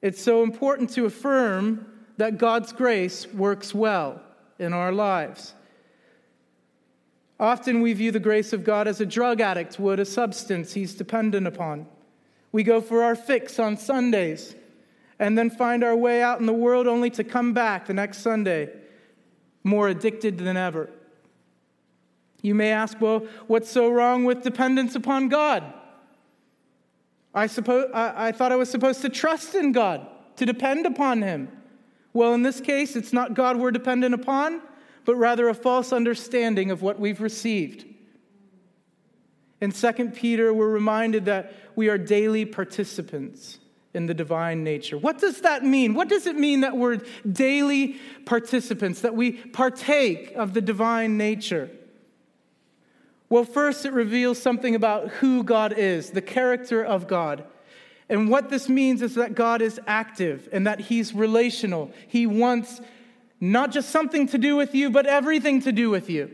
It's 0.01 0.23
so 0.23 0.43
important 0.43 0.91
to 0.91 1.05
affirm 1.07 1.87
that 2.17 2.39
God's 2.39 2.73
grace 2.73 3.27
works 3.33 3.75
well 3.75 4.21
in 4.59 4.73
our 4.73 4.93
lives. 4.93 5.55
Often 7.41 7.81
we 7.81 7.93
view 7.93 8.13
the 8.13 8.21
grace 8.21 8.53
of 8.53 8.65
God 8.65 8.87
as 8.87 9.01
a 9.01 9.07
drug 9.07 9.41
addict 9.41 9.79
would 9.79 9.99
a 9.99 10.05
substance 10.05 10.75
he's 10.75 10.95
dependent 10.95 11.47
upon. 11.47 11.87
We 12.53 12.63
go 12.63 12.81
for 12.81 13.03
our 13.03 13.17
fix 13.17 13.59
on 13.59 13.77
Sundays 13.77 14.55
and 15.19 15.37
then 15.37 15.51
find 15.51 15.83
our 15.83 15.97
way 15.97 16.23
out 16.23 16.41
in 16.41 16.47
the 16.47 16.53
world 16.53 16.87
only 16.87 17.11
to 17.11 17.25
come 17.25 17.53
back 17.53 17.87
the 17.87 17.95
next 17.95 18.19
Sunday 18.19 18.71
more 19.65 19.89
addicted 19.89 20.39
than 20.39 20.57
ever. 20.57 20.91
You 22.43 22.55
may 22.55 22.73
ask, 22.73 23.01
well, 23.01 23.27
what's 23.47 23.71
so 23.71 23.91
wrong 23.91 24.25
with 24.25 24.43
dependence 24.43 24.95
upon 24.95 25.29
God? 25.29 25.73
I, 27.35 27.47
suppose, 27.47 27.89
I, 27.95 28.29
I, 28.29 28.33
thought 28.33 28.53
I 28.53 28.57
was 28.57 28.71
supposed 28.71 29.01
to 29.03 29.09
trust 29.09 29.55
in 29.55 29.73
God, 29.73 30.07
to 30.37 30.45
depend 30.45 30.85
upon 30.87 31.23
Him. 31.23 31.49
Well, 32.13 32.35
in 32.35 32.43
this 32.43 32.61
case, 32.61 32.97
it's 32.97 33.13
not 33.13 33.35
God 33.35 33.57
we're 33.57 33.71
dependent 33.71 34.15
upon, 34.15 34.61
but 35.05 35.17
rather 35.17 35.49
a 35.49 35.55
false 35.55 35.93
understanding 35.93 36.71
of 36.71 36.83
what 36.83 37.01
we've 37.01 37.21
received. 37.21 37.87
In 39.61 39.73
2 39.73 39.93
Peter, 40.11 40.53
we're 40.53 40.69
reminded 40.69 41.25
that 41.27 41.55
we 41.77 41.89
are 41.89 41.99
daily 41.99 42.45
participants 42.45 43.59
in 43.95 44.07
the 44.07 44.15
divine 44.15 44.65
nature. 44.65 44.99
What 44.99 45.19
does 45.19 45.43
that 45.43 45.65
mean? 45.65 45.95
What 45.95 46.09
does 46.09 46.27
it 46.27 46.37
mean 46.37 46.61
that 46.63 46.77
we're 46.77 47.01
daily 47.31 47.97
participants, 48.25 49.01
that 49.01 49.15
we 49.15 49.33
partake 49.33 50.33
of 50.35 50.55
the 50.55 50.61
divine 50.61 51.17
nature? 51.17 51.71
Well, 53.29 53.45
first, 53.45 53.87
it 53.87 53.93
reveals 53.93 54.41
something 54.41 54.75
about 54.75 55.09
who 55.09 55.43
God 55.43 55.73
is, 55.73 56.11
the 56.11 56.23
character 56.23 56.83
of 56.85 57.07
God. 57.07 57.45
And 58.13 58.29
what 58.29 58.51
this 58.51 58.69
means 58.69 59.01
is 59.01 59.15
that 59.15 59.35
God 59.35 59.63
is 59.63 59.81
active 59.87 60.47
and 60.53 60.67
that 60.67 60.81
He's 60.81 61.15
relational. 61.15 61.91
He 62.09 62.27
wants 62.27 62.83
not 63.41 63.73
just 63.73 63.89
something 63.89 64.27
to 64.29 64.39
do 64.39 64.55
with 64.55 64.75
you, 64.75 64.91
but 64.91 65.07
everything 65.07 65.63
to 65.63 65.73
do 65.73 65.89
with 65.89 66.11
you. 66.11 66.31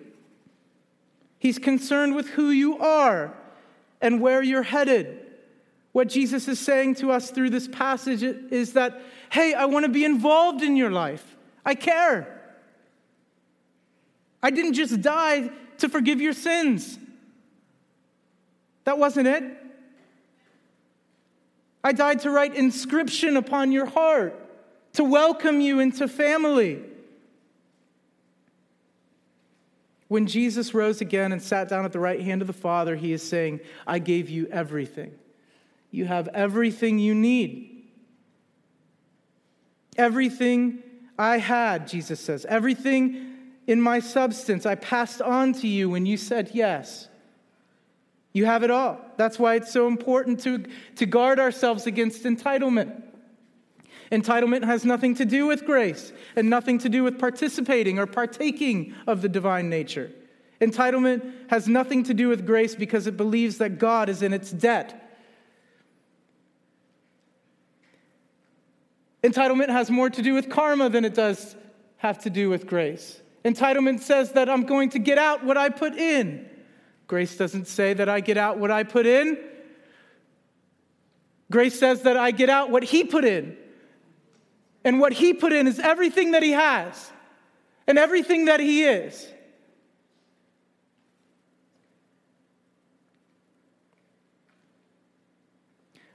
He's 1.39 1.57
concerned 1.57 2.17
with 2.17 2.31
who 2.31 2.51
you 2.51 2.79
are 2.79 3.33
and 4.01 4.21
where 4.21 4.43
you're 4.43 4.65
headed. 4.65 5.25
What 5.93 6.09
Jesus 6.09 6.49
is 6.49 6.59
saying 6.59 6.97
to 6.97 7.13
us 7.13 7.31
through 7.31 7.51
this 7.51 7.69
passage 7.69 8.25
is 8.25 8.73
that, 8.73 9.01
hey, 9.31 9.55
I 9.55 9.67
want 9.67 9.87
to 9.87 9.93
be 9.93 10.05
involved 10.05 10.65
in 10.65 10.75
your 10.75 10.91
life. 10.91 11.37
I 11.65 11.77
care. 11.77 12.43
I 14.43 14.51
didn't 14.51 14.75
just 14.75 15.01
die 15.01 15.53
to 15.79 15.89
forgive 15.89 16.21
your 16.21 16.33
sins. 16.33 16.99
That 18.83 18.99
wasn't 18.99 19.29
it. 19.29 19.58
I 21.89 21.93
died 21.93 22.21
to 22.21 22.31
write 22.31 22.55
inscription 22.55 23.39
upon 23.39 23.73
your 23.73 23.87
heart, 23.87 24.39
to 24.93 25.05
welcome 25.05 25.63
you 25.63 25.81
into 25.81 26.07
family. 26.07 26.83
When 30.09 30.27
Jesus 30.27 30.75
rose 30.75 31.01
again 31.01 31.33
and 31.33 31.41
sat 31.41 31.71
down 31.71 31.87
at 31.87 31.93
the 31.93 31.99
right 31.99 32.21
hand 32.21 32.43
of 32.43 32.47
the 32.47 32.53
Father, 32.53 32.95
he 32.95 33.15
is 33.15 33.27
saying, 33.27 33.61
I 33.87 34.01
gave 34.01 34.29
you 34.29 34.49
everything. 34.49 35.15
You 35.91 36.05
have 36.05 36.29
everything 36.35 36.99
you 36.99 37.15
need. 37.15 37.85
Everything 39.97 40.83
I 41.19 41.39
had, 41.39 41.89
Jesus 41.89 42.21
says, 42.21 42.45
everything 42.51 43.35
in 43.67 43.81
my 43.81 44.01
substance 44.01 44.67
I 44.67 44.75
passed 44.75 45.23
on 45.23 45.55
to 45.55 45.67
you 45.67 45.89
when 45.89 46.05
you 46.05 46.19
said 46.19 46.51
yes. 46.53 47.09
You 48.39 48.45
have 48.45 48.63
it 48.63 48.71
all. 48.71 49.01
That's 49.17 49.37
why 49.37 49.57
it's 49.57 49.73
so 49.73 49.89
important 49.89 50.39
to, 50.45 50.65
to 50.95 51.07
guard 51.07 51.41
ourselves 51.41 51.89
against 51.89 52.23
entitlement. 52.23 53.03
Entitlement 54.13 54.63
has 54.63 54.85
nothing 54.85 55.17
to 55.17 55.25
do 55.25 55.49
with 55.49 55.67
grace 55.67 56.13
and 56.37 56.49
nothing 56.49 56.79
to 56.79 56.89
do 56.89 57.03
with 57.03 57.19
participating 57.19 57.99
or 57.99 58.07
partaking 58.07 58.95
of 59.09 59.23
the 59.23 59.29
divine 59.29 59.69
nature. 59.69 60.13
Entitlement 60.61 61.51
has 61.51 61.67
nothing 61.67 62.05
to 62.05 62.15
do 62.15 62.29
with 62.29 62.47
grace 62.47 62.77
because 62.77 63.09
it 63.09 63.17
believes 63.17 63.59
that 63.59 63.81
God 63.81 64.09
is 64.09 64.23
in 64.23 64.33
its 64.33 64.53
debt. 64.53 65.19
Entitlement 69.25 69.71
has 69.71 69.91
more 69.91 70.11
to 70.11 70.23
do 70.23 70.33
with 70.33 70.49
karma 70.49 70.89
than 70.89 71.05
it 71.05 71.15
does 71.15 71.57
have 71.97 72.21
to 72.21 72.31
do 72.31 72.49
with 72.49 72.69
grace. 72.69 73.21
Entitlement 73.45 73.99
says 73.99 74.31
that 74.35 74.49
I'm 74.49 74.63
going 74.63 74.91
to 74.91 75.01
get 75.01 75.19
out 75.19 75.45
what 75.45 75.57
I 75.57 75.71
put 75.71 75.97
in. 75.97 76.49
Grace 77.09 77.37
doesn't 77.37 77.67
say 77.67 77.95
that 77.95 78.09
I 78.09 78.21
get 78.21 78.37
out 78.37 78.59
what 78.59 78.71
I 78.71 78.85
put 78.85 79.07
in. 79.07 79.39
Grace 81.51 81.79
says 81.79 82.03
that 82.03 82.19
I 82.19 82.31
get 82.31 82.51
out 82.51 82.71
what 82.71 82.85
He 82.85 83.03
put 83.03 83.25
in. 83.25 83.57
And 84.85 85.01
what 85.01 85.15
He 85.15 85.33
put 85.33 85.53
in 85.53 85.67
is 85.67 85.81
everything 85.81 86.33
that 86.33 86.43
He 86.43 86.53
has 86.53 87.11
and 87.87 87.99
everything 87.99 88.45
that 88.45 88.61
He 88.61 88.85
is. 88.85 89.27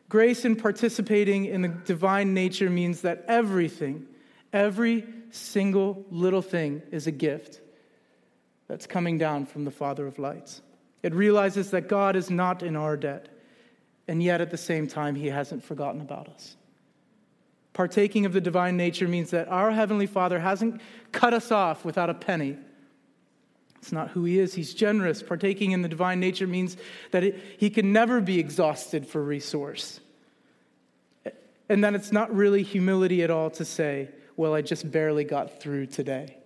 Grace 0.10 0.46
in 0.46 0.56
participating 0.56 1.46
in 1.46 1.64
the 1.64 1.70
divine 1.70 2.36
nature 2.36 2.70
means 2.70 3.02
that 3.02 3.26
everything, 3.28 4.06
every 4.54 5.04
single 5.32 6.06
little 6.12 6.44
thing 6.44 6.84
is 6.92 7.08
a 7.08 7.12
gift 7.12 7.62
that's 8.68 8.86
coming 8.86 9.18
down 9.18 9.48
from 9.48 9.66
the 9.66 9.72
Father 9.72 10.06
of 10.06 10.20
lights. 10.20 10.62
It 11.04 11.14
realizes 11.14 11.70
that 11.72 11.90
God 11.90 12.16
is 12.16 12.32
not 12.32 12.64
in 12.64 12.78
our 12.78 12.96
debt, 12.96 13.28
and 14.08 14.24
yet 14.24 14.42
at 14.42 14.52
the 14.52 14.58
same 14.58 14.88
time, 14.88 15.16
He 15.16 15.28
hasn't 15.28 15.64
forgotten 15.64 16.02
about 16.02 16.30
us. 16.30 16.56
Partaking 17.74 18.26
of 18.26 18.34
the 18.34 18.42
divine 18.42 18.78
nature 18.78 19.08
means 19.08 19.32
that 19.32 19.50
our 19.50 19.72
Heavenly 19.72 20.08
Father 20.08 20.40
hasn't 20.40 20.82
cut 21.12 21.34
us 21.34 21.52
off 21.52 21.84
without 21.84 22.10
a 22.10 22.14
penny. 22.14 22.58
It's 23.76 23.92
not 23.92 24.12
who 24.12 24.24
He 24.24 24.40
is. 24.40 24.54
He's 24.54 24.74
generous. 24.74 25.22
Partaking 25.22 25.72
in 25.72 25.82
the 25.82 25.90
divine 25.90 26.22
nature 26.22 26.48
means 26.48 26.78
that 27.12 27.24
it, 27.24 27.44
He 27.58 27.70
can 27.70 27.92
never 27.92 28.22
be 28.22 28.40
exhausted 28.40 29.06
for 29.06 29.22
resource. 29.22 30.00
And 31.68 31.84
that 31.84 31.96
it's 31.96 32.12
not 32.12 32.34
really 32.34 32.64
humility 32.64 33.24
at 33.24 33.32
all 33.32 33.50
to 33.52 33.66
say, 33.66 34.10
well, 34.38 34.54
I 34.54 34.62
just 34.62 34.90
barely 34.90 35.24
got 35.24 35.60
through 35.62 35.88
today. 35.88 36.38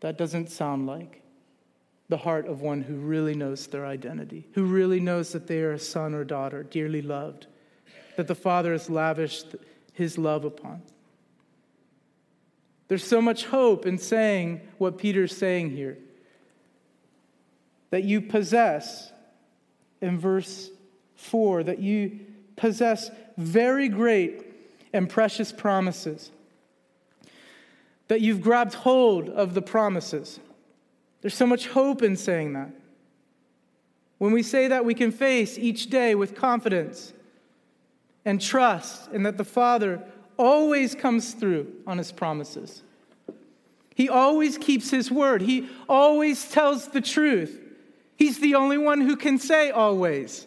That 0.00 0.18
doesn't 0.18 0.50
sound 0.50 0.86
like 0.86 1.23
the 2.14 2.18
heart 2.18 2.46
of 2.46 2.60
one 2.60 2.80
who 2.80 2.94
really 2.94 3.34
knows 3.34 3.66
their 3.66 3.84
identity, 3.84 4.46
who 4.52 4.66
really 4.66 5.00
knows 5.00 5.32
that 5.32 5.48
they 5.48 5.58
are 5.62 5.72
a 5.72 5.78
son 5.80 6.14
or 6.14 6.22
daughter, 6.22 6.62
dearly 6.62 7.02
loved, 7.02 7.48
that 8.14 8.28
the 8.28 8.36
Father 8.36 8.70
has 8.70 8.88
lavished 8.88 9.56
his 9.94 10.16
love 10.16 10.44
upon. 10.44 10.80
There's 12.86 13.02
so 13.02 13.20
much 13.20 13.46
hope 13.46 13.84
in 13.84 13.98
saying 13.98 14.60
what 14.78 14.96
Peter's 14.96 15.36
saying 15.36 15.70
here 15.70 15.98
that 17.90 18.04
you 18.04 18.20
possess, 18.20 19.10
in 20.00 20.16
verse 20.16 20.70
4, 21.16 21.64
that 21.64 21.80
you 21.80 22.20
possess 22.54 23.10
very 23.36 23.88
great 23.88 24.40
and 24.92 25.10
precious 25.10 25.50
promises. 25.50 26.30
That 28.06 28.20
you've 28.20 28.40
grabbed 28.40 28.74
hold 28.74 29.28
of 29.28 29.54
the 29.54 29.62
promises. 29.62 30.38
There's 31.24 31.32
so 31.34 31.46
much 31.46 31.68
hope 31.68 32.02
in 32.02 32.16
saying 32.16 32.52
that. 32.52 32.68
When 34.18 34.32
we 34.32 34.42
say 34.42 34.68
that, 34.68 34.84
we 34.84 34.92
can 34.92 35.10
face 35.10 35.56
each 35.56 35.88
day 35.88 36.14
with 36.14 36.34
confidence 36.34 37.14
and 38.26 38.38
trust, 38.38 39.10
and 39.10 39.24
that 39.24 39.38
the 39.38 39.44
Father 39.44 40.02
always 40.36 40.94
comes 40.94 41.32
through 41.32 41.72
on 41.86 41.96
his 41.96 42.12
promises. 42.12 42.82
He 43.94 44.10
always 44.10 44.58
keeps 44.58 44.90
his 44.90 45.10
word, 45.10 45.40
he 45.40 45.70
always 45.88 46.46
tells 46.50 46.88
the 46.88 47.00
truth. 47.00 47.58
He's 48.16 48.38
the 48.38 48.56
only 48.56 48.76
one 48.76 49.00
who 49.00 49.16
can 49.16 49.38
say 49.38 49.70
always. 49.70 50.46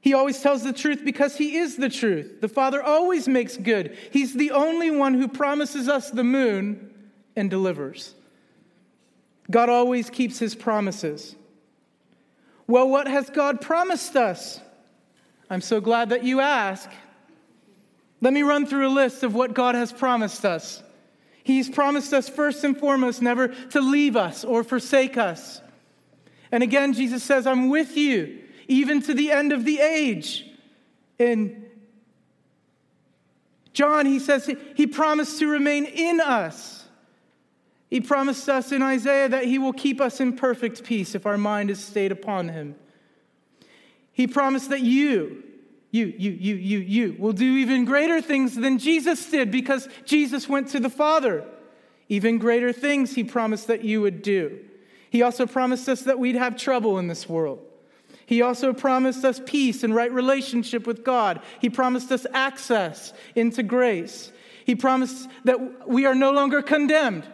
He 0.00 0.14
always 0.14 0.42
tells 0.42 0.64
the 0.64 0.72
truth 0.72 1.02
because 1.04 1.36
he 1.36 1.58
is 1.58 1.76
the 1.76 1.90
truth. 1.90 2.40
The 2.40 2.48
Father 2.48 2.82
always 2.82 3.28
makes 3.28 3.56
good. 3.56 3.96
He's 4.10 4.34
the 4.34 4.50
only 4.50 4.90
one 4.90 5.14
who 5.14 5.28
promises 5.28 5.88
us 5.88 6.10
the 6.10 6.24
moon 6.24 6.92
and 7.36 7.48
delivers. 7.48 8.16
God 9.50 9.68
always 9.68 10.08
keeps 10.08 10.38
his 10.38 10.54
promises. 10.54 11.34
Well, 12.66 12.88
what 12.88 13.08
has 13.08 13.28
God 13.30 13.60
promised 13.60 14.16
us? 14.16 14.60
I'm 15.50 15.60
so 15.60 15.80
glad 15.80 16.10
that 16.10 16.22
you 16.22 16.40
ask. 16.40 16.88
Let 18.20 18.32
me 18.32 18.42
run 18.42 18.66
through 18.66 18.86
a 18.86 18.94
list 18.94 19.22
of 19.24 19.34
what 19.34 19.54
God 19.54 19.74
has 19.74 19.92
promised 19.92 20.44
us. 20.44 20.82
He's 21.42 21.68
promised 21.68 22.12
us, 22.12 22.28
first 22.28 22.62
and 22.62 22.78
foremost, 22.78 23.22
never 23.22 23.48
to 23.48 23.80
leave 23.80 24.16
us 24.16 24.44
or 24.44 24.62
forsake 24.62 25.16
us. 25.16 25.60
And 26.52 26.62
again, 26.62 26.92
Jesus 26.92 27.24
says, 27.24 27.46
I'm 27.46 27.68
with 27.68 27.96
you 27.96 28.40
even 28.68 29.02
to 29.02 29.14
the 29.14 29.32
end 29.32 29.52
of 29.52 29.64
the 29.64 29.80
age. 29.80 30.46
In 31.18 31.66
John, 33.72 34.06
he 34.06 34.20
says 34.20 34.48
he 34.76 34.86
promised 34.86 35.40
to 35.40 35.48
remain 35.48 35.86
in 35.86 36.20
us. 36.20 36.79
He 37.90 38.00
promised 38.00 38.48
us 38.48 38.70
in 38.70 38.82
Isaiah 38.82 39.28
that 39.28 39.44
he 39.44 39.58
will 39.58 39.72
keep 39.72 40.00
us 40.00 40.20
in 40.20 40.36
perfect 40.36 40.84
peace 40.84 41.16
if 41.16 41.26
our 41.26 41.36
mind 41.36 41.70
is 41.70 41.82
stayed 41.82 42.12
upon 42.12 42.48
him. 42.48 42.76
He 44.12 44.28
promised 44.28 44.70
that 44.70 44.80
you, 44.80 45.42
you, 45.90 46.06
you, 46.06 46.30
you, 46.30 46.54
you, 46.54 46.78
you 46.78 47.16
will 47.18 47.32
do 47.32 47.56
even 47.56 47.84
greater 47.84 48.20
things 48.20 48.54
than 48.54 48.78
Jesus 48.78 49.28
did 49.28 49.50
because 49.50 49.88
Jesus 50.04 50.48
went 50.48 50.68
to 50.68 50.78
the 50.78 50.88
Father. 50.88 51.44
Even 52.08 52.38
greater 52.38 52.72
things 52.72 53.14
he 53.14 53.24
promised 53.24 53.66
that 53.66 53.84
you 53.84 54.00
would 54.00 54.22
do. 54.22 54.60
He 55.10 55.22
also 55.22 55.44
promised 55.44 55.88
us 55.88 56.02
that 56.02 56.18
we'd 56.18 56.36
have 56.36 56.56
trouble 56.56 56.98
in 56.98 57.08
this 57.08 57.28
world. 57.28 57.60
He 58.24 58.42
also 58.42 58.72
promised 58.72 59.24
us 59.24 59.40
peace 59.44 59.82
and 59.82 59.92
right 59.92 60.12
relationship 60.12 60.86
with 60.86 61.02
God. 61.02 61.40
He 61.60 61.68
promised 61.68 62.12
us 62.12 62.26
access 62.32 63.12
into 63.34 63.64
grace. 63.64 64.30
He 64.64 64.76
promised 64.76 65.28
that 65.42 65.88
we 65.88 66.06
are 66.06 66.14
no 66.14 66.30
longer 66.30 66.62
condemned. 66.62 67.26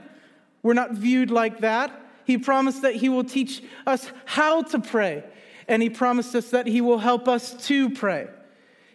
We're 0.66 0.74
not 0.74 0.94
viewed 0.94 1.30
like 1.30 1.60
that. 1.60 1.92
He 2.24 2.38
promised 2.38 2.82
that 2.82 2.96
He 2.96 3.08
will 3.08 3.22
teach 3.22 3.62
us 3.86 4.10
how 4.24 4.62
to 4.62 4.80
pray. 4.80 5.22
And 5.68 5.80
He 5.80 5.88
promised 5.88 6.34
us 6.34 6.50
that 6.50 6.66
He 6.66 6.80
will 6.80 6.98
help 6.98 7.28
us 7.28 7.54
to 7.68 7.88
pray. 7.88 8.26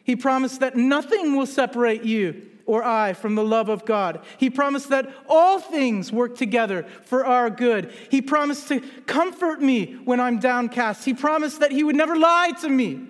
He 0.04 0.18
promised 0.18 0.60
that 0.60 0.76
nothing 0.76 1.38
will 1.38 1.46
separate 1.46 2.04
you 2.04 2.46
or 2.66 2.84
I 2.84 3.14
from 3.14 3.36
the 3.36 3.44
love 3.46 3.70
of 3.70 3.86
God. 3.86 4.20
He 4.38 4.50
promised 4.50 4.90
that 4.90 5.14
all 5.30 5.60
things 5.60 6.12
work 6.12 6.36
together 6.36 6.84
for 7.06 7.26
our 7.26 7.50
good. 7.50 7.94
He 8.10 8.22
promised 8.22 8.68
to 8.68 8.82
comfort 9.06 9.62
me 9.62 9.94
when 10.04 10.20
I'm 10.20 10.40
downcast. 10.40 11.06
He 11.06 11.14
promised 11.14 11.62
that 11.62 11.72
He 11.72 11.86
would 11.86 11.96
never 11.96 12.18
lie 12.18 12.52
to 12.60 12.68
me. 12.68 13.08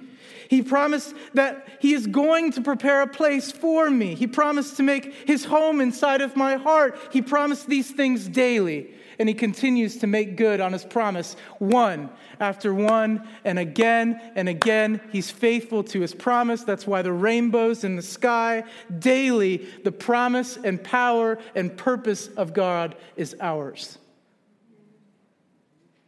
He 0.52 0.62
promised 0.62 1.16
that 1.34 1.66
He 1.80 1.94
is 1.94 2.08
going 2.08 2.52
to 2.52 2.62
prepare 2.62 3.04
a 3.04 3.08
place 3.08 3.54
for 3.54 3.90
me. 3.90 4.16
He 4.16 4.28
promised 4.28 4.76
to 4.78 4.84
make 4.84 5.26
His 5.26 5.46
home 5.46 5.80
inside 5.80 6.20
of 6.20 6.36
my 6.36 6.58
heart. 6.58 7.00
He 7.10 7.22
promised 7.22 7.68
these 7.68 7.90
things 7.90 8.28
daily 8.28 8.94
and 9.18 9.30
he 9.30 9.36
continues 9.36 9.98
to 9.98 10.08
make 10.08 10.36
good 10.36 10.60
on 10.60 10.74
his 10.74 10.84
promise 10.84 11.36
one 11.60 12.10
after 12.40 12.74
one 12.74 13.28
and 13.46 13.60
again 13.60 14.20
and 14.36 14.50
again. 14.50 15.00
He's 15.12 15.30
faithful 15.30 15.84
to 15.86 16.02
his 16.02 16.16
promise. 16.16 16.64
That's 16.64 16.88
why 16.88 17.04
the 17.04 17.14
rainbows 17.14 17.84
in 17.84 17.96
the 17.96 18.02
sky 18.02 18.64
daily, 18.98 19.68
the 19.84 19.92
promise 19.92 20.58
and 20.58 20.84
power 20.84 21.38
and 21.56 21.78
purpose 21.78 22.30
of 22.30 22.54
God 22.54 22.96
is 23.16 23.36
ours. 23.40 24.00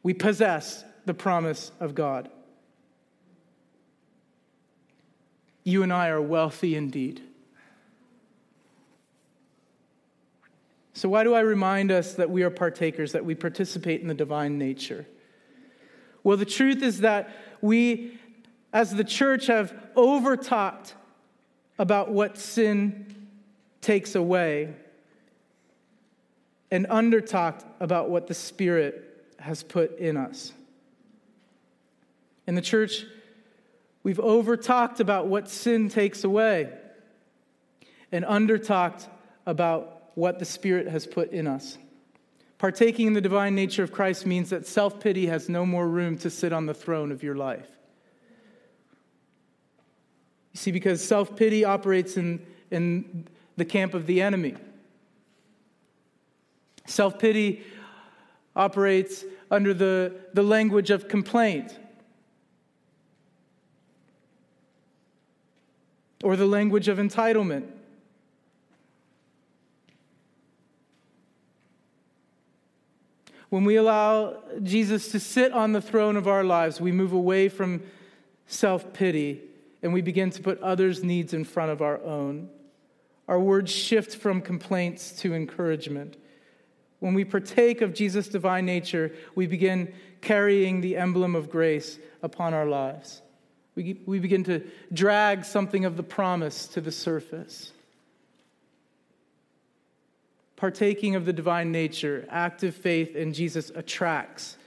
We 0.01 0.15
possess 0.15 0.83
the 1.05 1.13
promise 1.13 1.71
of 1.79 1.93
God. 1.93 2.31
You 5.63 5.83
and 5.83 5.93
I 5.93 6.09
are 6.09 6.21
wealthy 6.21 6.75
indeed. 6.75 7.21
So, 10.93 11.09
why 11.09 11.23
do 11.23 11.33
I 11.33 11.39
remind 11.39 11.91
us 11.91 12.13
that 12.13 12.29
we 12.29 12.43
are 12.43 12.49
partakers, 12.49 13.13
that 13.13 13.25
we 13.25 13.35
participate 13.35 14.01
in 14.01 14.07
the 14.07 14.13
divine 14.13 14.57
nature? 14.57 15.07
Well, 16.23 16.37
the 16.37 16.45
truth 16.45 16.83
is 16.83 16.99
that 16.99 17.29
we, 17.61 18.19
as 18.71 18.93
the 18.93 19.03
church, 19.03 19.47
have 19.47 19.73
overtalked 19.95 20.93
about 21.79 22.11
what 22.11 22.37
sin 22.37 23.27
takes 23.81 24.15
away. 24.15 24.73
and 26.71 26.87
under 26.89 27.21
talked 27.21 27.63
about 27.79 28.09
what 28.09 28.25
the 28.25 28.33
Spirit 28.33 29.27
has 29.37 29.61
put 29.61 29.99
in 29.99 30.17
us. 30.17 30.53
In 32.47 32.55
the 32.55 32.61
church, 32.61 33.05
we've 34.03 34.19
over 34.19 34.55
talked 34.55 34.99
about 34.99 35.27
what 35.27 35.49
sin 35.49 35.89
takes 35.89 36.23
away 36.23 36.71
and 38.11 38.23
under 38.25 38.57
talked 38.57 39.09
about 39.45 40.11
what 40.15 40.39
the 40.39 40.45
Spirit 40.45 40.87
has 40.87 41.07
put 41.07 41.31
in 41.31 41.47
us. 41.47 41.77
Partaking 42.59 43.07
in 43.07 43.13
the 43.13 43.21
divine 43.21 43.55
nature 43.55 43.83
of 43.83 43.91
Christ 43.91 44.25
means 44.25 44.51
that 44.51 44.65
self 44.65 44.99
pity 44.99 45.25
has 45.25 45.49
no 45.49 45.65
more 45.65 45.87
room 45.87 46.17
to 46.19 46.29
sit 46.29 46.53
on 46.53 46.65
the 46.65 46.73
throne 46.73 47.11
of 47.11 47.23
your 47.23 47.35
life. 47.35 47.67
You 50.53 50.59
see, 50.59 50.71
because 50.71 51.03
self 51.03 51.35
pity 51.35 51.65
operates 51.65 52.15
in, 52.15 52.45
in 52.71 53.27
the 53.57 53.65
camp 53.65 53.93
of 53.93 54.05
the 54.05 54.21
enemy. 54.21 54.55
Self 56.85 57.19
pity 57.19 57.63
operates 58.55 59.25
under 59.49 59.73
the, 59.73 60.13
the 60.33 60.43
language 60.43 60.91
of 60.91 61.07
complaint 61.07 61.77
or 66.23 66.37
the 66.37 66.47
language 66.47 66.87
of 66.87 66.97
entitlement. 66.97 67.67
When 73.49 73.65
we 73.65 73.75
allow 73.75 74.41
Jesus 74.63 75.09
to 75.09 75.19
sit 75.19 75.51
on 75.51 75.73
the 75.73 75.81
throne 75.81 76.15
of 76.15 76.27
our 76.27 76.43
lives, 76.43 76.81
we 76.81 76.91
move 76.91 77.11
away 77.11 77.49
from 77.49 77.83
self 78.47 78.93
pity 78.93 79.41
and 79.83 79.93
we 79.93 80.01
begin 80.01 80.31
to 80.31 80.41
put 80.41 80.59
others' 80.61 81.03
needs 81.03 81.33
in 81.33 81.43
front 81.43 81.71
of 81.71 81.81
our 81.81 82.01
own. 82.01 82.49
Our 83.27 83.39
words 83.39 83.71
shift 83.71 84.15
from 84.15 84.41
complaints 84.41 85.11
to 85.19 85.35
encouragement. 85.35 86.17
When 86.99 87.13
we 87.13 87.25
partake 87.25 87.81
of 87.81 87.93
Jesus' 87.93 88.29
divine 88.29 88.65
nature, 88.65 89.13
we 89.35 89.45
begin 89.45 89.93
carrying 90.21 90.79
the 90.79 90.95
emblem 90.95 91.35
of 91.35 91.49
grace 91.49 91.99
upon 92.23 92.53
our 92.53 92.65
lives. 92.65 93.21
We, 93.75 93.99
we 94.05 94.19
begin 94.19 94.43
to 94.45 94.61
drag 94.91 95.45
something 95.45 95.85
of 95.85 95.97
the 95.97 96.03
promise 96.03 96.67
to 96.67 96.81
the 96.81 96.91
surface. 96.91 97.71
Partaking 100.55 101.15
of 101.15 101.25
the 101.25 101.33
divine 101.33 101.71
nature, 101.71 102.25
active 102.29 102.75
faith 102.75 103.15
in 103.15 103.33
Jesus 103.33 103.71
attracts 103.73 104.57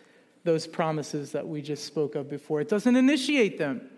those 0.44 0.66
promises 0.66 1.32
that 1.32 1.46
we 1.46 1.62
just 1.62 1.84
spoke 1.84 2.14
of 2.14 2.28
before. 2.28 2.60
It 2.60 2.68
doesn't 2.68 2.96
initiate 2.96 3.58
them, 3.58 3.88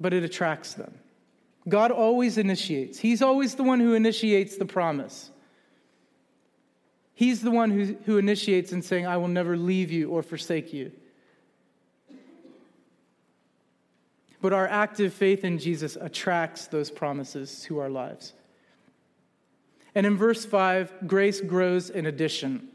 but 0.00 0.12
it 0.12 0.24
attracts 0.24 0.74
them. 0.74 0.94
God 1.68 1.90
always 1.90 2.36
initiates, 2.36 2.98
He's 2.98 3.22
always 3.22 3.54
the 3.54 3.62
one 3.62 3.80
who 3.80 3.94
initiates 3.94 4.56
the 4.56 4.66
promise. 4.66 5.30
He's 7.14 7.42
the 7.42 7.50
one 7.50 7.70
who, 7.70 7.96
who 8.06 8.18
initiates 8.18 8.72
in 8.72 8.82
saying, 8.82 9.06
I 9.06 9.16
will 9.18 9.28
never 9.28 9.56
leave 9.56 9.92
you 9.92 10.10
or 10.10 10.22
forsake 10.22 10.72
you. 10.72 10.90
But 14.44 14.52
our 14.52 14.68
active 14.68 15.14
faith 15.14 15.42
in 15.42 15.58
Jesus 15.58 15.96
attracts 15.96 16.66
those 16.66 16.90
promises 16.90 17.62
to 17.62 17.78
our 17.78 17.88
lives. 17.88 18.34
And 19.94 20.04
in 20.04 20.18
verse 20.18 20.44
5, 20.44 21.06
grace 21.06 21.40
grows 21.40 21.88
in 21.88 22.04
addition. 22.04 22.68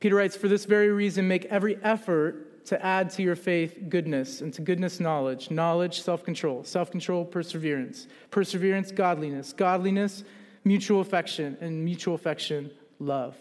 Peter 0.00 0.16
writes, 0.16 0.34
For 0.34 0.48
this 0.48 0.64
very 0.64 0.88
reason, 0.88 1.28
make 1.28 1.44
every 1.44 1.76
effort 1.84 2.66
to 2.66 2.84
add 2.84 3.10
to 3.10 3.22
your 3.22 3.36
faith 3.36 3.78
goodness, 3.88 4.40
and 4.40 4.52
to 4.54 4.60
goodness, 4.60 4.98
knowledge, 4.98 5.52
knowledge, 5.52 6.00
self 6.00 6.24
control, 6.24 6.64
self 6.64 6.90
control, 6.90 7.24
perseverance, 7.24 8.08
perseverance, 8.32 8.90
godliness, 8.90 9.52
godliness, 9.52 10.24
mutual 10.64 11.00
affection, 11.00 11.56
and 11.60 11.84
mutual 11.84 12.16
affection, 12.16 12.72
love. 12.98 13.36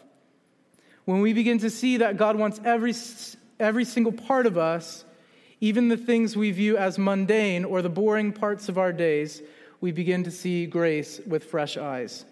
When 1.05 1.21
we 1.21 1.33
begin 1.33 1.57
to 1.57 1.71
see 1.71 1.97
that 1.97 2.17
God 2.17 2.35
wants 2.35 2.61
every, 2.63 2.93
every 3.59 3.83
single 3.83 4.11
part 4.11 4.45
of 4.45 4.59
us, 4.59 5.05
even 5.63 5.87
the 5.87 5.95
things 5.95 6.35
we 6.35 6.51
view 6.51 6.75
as 6.75 6.97
mundane 6.97 7.63
or 7.63 7.81
the 7.81 7.87
boring 7.87 8.33
parts 8.33 8.67
of 8.67 8.77
our 8.77 8.91
days, 8.91 9.41
we 9.79 9.93
begin 9.93 10.21
to 10.25 10.29
see 10.29 10.65
grace 10.65 11.21
with 11.25 11.45
fresh 11.45 11.77
eyes. 11.77 12.25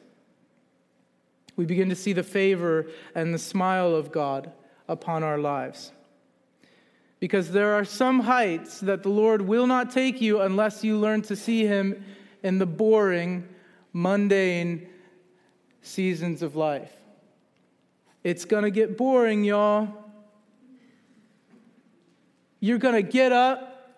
We 1.55 1.63
begin 1.63 1.87
to 1.87 1.95
see 1.95 2.11
the 2.11 2.23
favor 2.23 2.87
and 3.15 3.33
the 3.33 3.39
smile 3.39 3.95
of 3.95 4.11
God 4.11 4.51
upon 4.89 5.23
our 5.23 5.37
lives. 5.37 5.93
Because 7.21 7.53
there 7.53 7.73
are 7.73 7.85
some 7.85 8.19
heights 8.19 8.81
that 8.81 9.01
the 9.01 9.07
Lord 9.07 9.41
will 9.41 9.65
not 9.65 9.91
take 9.91 10.19
you 10.19 10.41
unless 10.41 10.83
you 10.83 10.97
learn 10.97 11.21
to 11.21 11.37
see 11.37 11.65
Him 11.65 12.03
in 12.43 12.57
the 12.57 12.65
boring, 12.65 13.47
mundane 13.93 14.89
seasons 15.81 16.41
of 16.41 16.57
life. 16.57 16.91
It's 18.25 18.43
going 18.43 18.63
to 18.63 18.71
get 18.71 18.97
boring, 18.97 19.45
y'all. 19.45 20.00
You're 22.61 22.77
going 22.77 22.95
to 22.95 23.01
get 23.01 23.33
up 23.33 23.97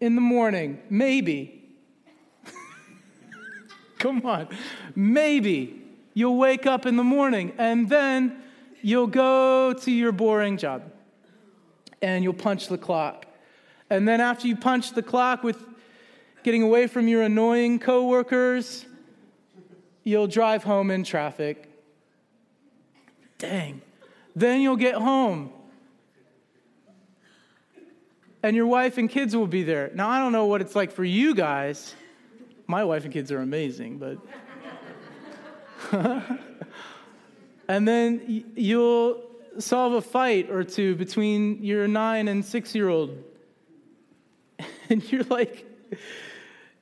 in 0.00 0.14
the 0.14 0.22
morning, 0.22 0.80
maybe. 0.88 1.62
Come 3.98 4.24
on, 4.24 4.48
maybe 4.94 5.80
You'll 6.14 6.36
wake 6.36 6.66
up 6.66 6.86
in 6.86 6.96
the 6.96 7.04
morning 7.04 7.52
and 7.56 7.88
then 7.88 8.42
you'll 8.82 9.06
go 9.06 9.72
to 9.72 9.90
your 9.90 10.12
boring 10.12 10.56
job 10.56 10.82
and 12.02 12.24
you'll 12.24 12.34
punch 12.34 12.68
the 12.68 12.78
clock. 12.78 13.26
And 13.88 14.06
then 14.06 14.20
after 14.20 14.48
you 14.48 14.56
punch 14.56 14.92
the 14.92 15.02
clock 15.02 15.42
with 15.42 15.64
getting 16.42 16.62
away 16.62 16.88
from 16.88 17.06
your 17.06 17.22
annoying 17.22 17.78
coworkers, 17.78 18.86
you'll 20.02 20.26
drive 20.26 20.64
home 20.64 20.90
in 20.90 21.04
traffic. 21.04 21.70
Dang. 23.38 23.82
Then 24.34 24.60
you'll 24.60 24.76
get 24.76 24.96
home. 24.96 25.52
And 28.42 28.56
your 28.56 28.66
wife 28.66 28.96
and 28.96 29.08
kids 29.08 29.36
will 29.36 29.46
be 29.46 29.62
there. 29.62 29.90
Now, 29.94 30.08
I 30.08 30.18
don't 30.18 30.32
know 30.32 30.46
what 30.46 30.60
it's 30.60 30.74
like 30.74 30.92
for 30.92 31.04
you 31.04 31.34
guys. 31.34 31.94
My 32.66 32.84
wife 32.84 33.04
and 33.04 33.12
kids 33.12 33.30
are 33.32 33.40
amazing, 33.40 33.98
but 33.98 34.18
and 37.68 37.86
then 37.86 38.44
you'll 38.54 39.22
solve 39.58 39.92
a 39.94 40.00
fight 40.00 40.50
or 40.50 40.64
two 40.64 40.94
between 40.94 41.62
your 41.62 41.88
nine 41.88 42.28
and 42.28 42.44
six 42.44 42.74
year 42.74 42.88
old. 42.88 43.16
And 44.90 45.12
you're 45.12 45.22
like, 45.24 45.64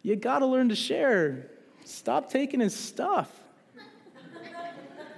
you 0.03 0.16
got 0.16 0.38
to 0.38 0.47
learn 0.47 0.71
to 0.71 0.75
share. 0.75 1.51
Stop 1.85 2.31
taking 2.31 2.59
his 2.59 2.75
stuff. 2.75 3.31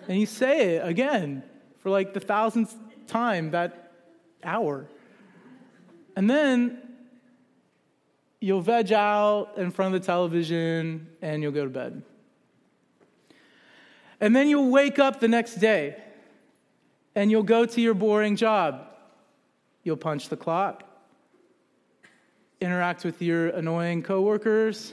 and 0.08 0.18
you 0.18 0.26
say 0.26 0.74
it 0.74 0.84
again 0.84 1.44
for 1.78 1.90
like 1.90 2.14
the 2.14 2.18
thousandth 2.18 2.74
time 3.06 3.52
that 3.52 3.92
hour. 4.42 4.88
And 6.16 6.28
then 6.28 6.78
you'll 8.40 8.62
veg 8.62 8.92
out 8.92 9.52
in 9.56 9.70
front 9.70 9.94
of 9.94 10.00
the 10.00 10.06
television 10.06 11.08
and 11.22 11.42
you'll 11.42 11.52
go 11.52 11.64
to 11.64 11.70
bed. 11.70 12.02
And 14.20 14.34
then 14.34 14.48
you'll 14.48 14.70
wake 14.70 14.98
up 14.98 15.20
the 15.20 15.28
next 15.28 15.54
day 15.56 15.96
and 17.14 17.30
you'll 17.30 17.42
go 17.42 17.66
to 17.66 17.80
your 17.80 17.94
boring 17.94 18.36
job. 18.36 18.86
You'll 19.82 19.96
punch 19.96 20.28
the 20.28 20.36
clock, 20.36 20.84
interact 22.60 23.04
with 23.04 23.22
your 23.22 23.48
annoying 23.48 24.02
coworkers, 24.02 24.92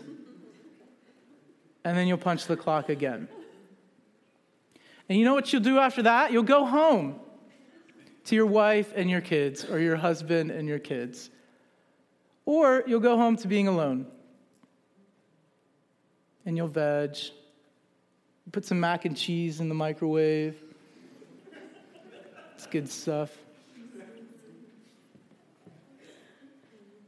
and 1.83 1.97
then 1.97 2.07
you'll 2.07 2.17
punch 2.17 2.45
the 2.45 2.55
clock 2.55 2.89
again. 2.89 3.27
And 5.09 5.17
you 5.17 5.25
know 5.25 5.33
what 5.33 5.51
you'll 5.51 5.61
do 5.61 5.77
after 5.79 6.03
that? 6.03 6.31
You'll 6.31 6.43
go 6.43 6.65
home 6.65 7.19
to 8.27 8.35
your 8.35 8.45
wife 8.45 8.93
and 8.95 9.09
your 9.09 9.21
kids, 9.21 9.65
or 9.65 9.79
your 9.79 9.95
husband 9.95 10.51
and 10.51 10.67
your 10.67 10.79
kids. 10.79 11.29
Or 12.45 12.83
you'll 12.85 12.99
go 12.99 13.17
home 13.17 13.35
to 13.37 13.47
being 13.47 13.67
alone. 13.67 14.05
And 16.45 16.55
you'll 16.55 16.67
veg, 16.67 17.17
Put 18.51 18.63
some 18.63 18.79
mac 18.79 19.03
and 19.03 19.15
cheese 19.15 19.59
in 19.59 19.67
the 19.67 19.75
microwave. 19.75 20.55
It's 22.55 22.65
good 22.65 22.89
stuff. 22.89 23.31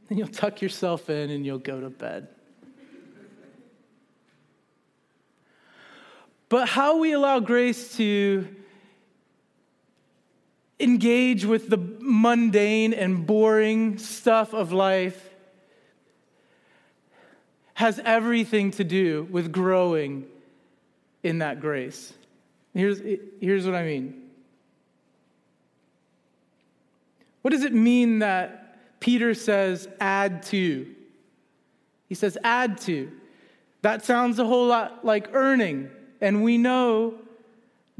Then 0.08 0.18
you'll 0.18 0.28
tuck 0.28 0.60
yourself 0.60 1.08
in 1.08 1.30
and 1.30 1.46
you'll 1.46 1.58
go 1.58 1.80
to 1.80 1.88
bed. 1.88 2.28
But 6.48 6.68
how 6.68 6.98
we 6.98 7.12
allow 7.12 7.40
grace 7.40 7.96
to 7.96 8.46
engage 10.80 11.44
with 11.44 11.68
the 11.68 11.76
mundane 12.00 12.92
and 12.94 13.26
boring 13.26 13.98
stuff 13.98 14.54
of 14.54 14.72
life 14.72 15.28
has 17.74 18.00
everything 18.04 18.70
to 18.72 18.84
do 18.84 19.26
with 19.30 19.52
growing 19.52 20.26
in 21.22 21.38
that 21.38 21.60
grace. 21.60 22.12
Here's, 22.74 23.00
here's 23.40 23.66
what 23.66 23.74
I 23.74 23.84
mean. 23.84 24.28
What 27.42 27.52
does 27.52 27.64
it 27.64 27.72
mean 27.72 28.18
that 28.18 29.00
Peter 29.00 29.34
says, 29.34 29.88
add 29.98 30.42
to? 30.44 30.86
He 32.08 32.14
says, 32.14 32.36
add 32.44 32.78
to. 32.82 33.10
That 33.82 34.04
sounds 34.04 34.38
a 34.38 34.44
whole 34.44 34.66
lot 34.66 35.04
like 35.04 35.30
earning. 35.32 35.90
And 36.20 36.44
we 36.44 36.58
know 36.58 37.14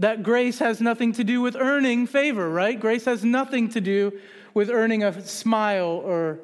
that 0.00 0.22
grace 0.22 0.58
has 0.60 0.80
nothing 0.80 1.12
to 1.12 1.22
do 1.22 1.42
with 1.42 1.54
earning 1.56 2.06
favor, 2.06 2.48
right? 2.48 2.80
Grace 2.80 3.04
has 3.04 3.22
nothing 3.22 3.68
to 3.68 3.82
do 3.82 4.18
with 4.54 4.70
earning 4.70 5.04
a 5.04 5.22
smile 5.26 6.00
or 6.04 6.40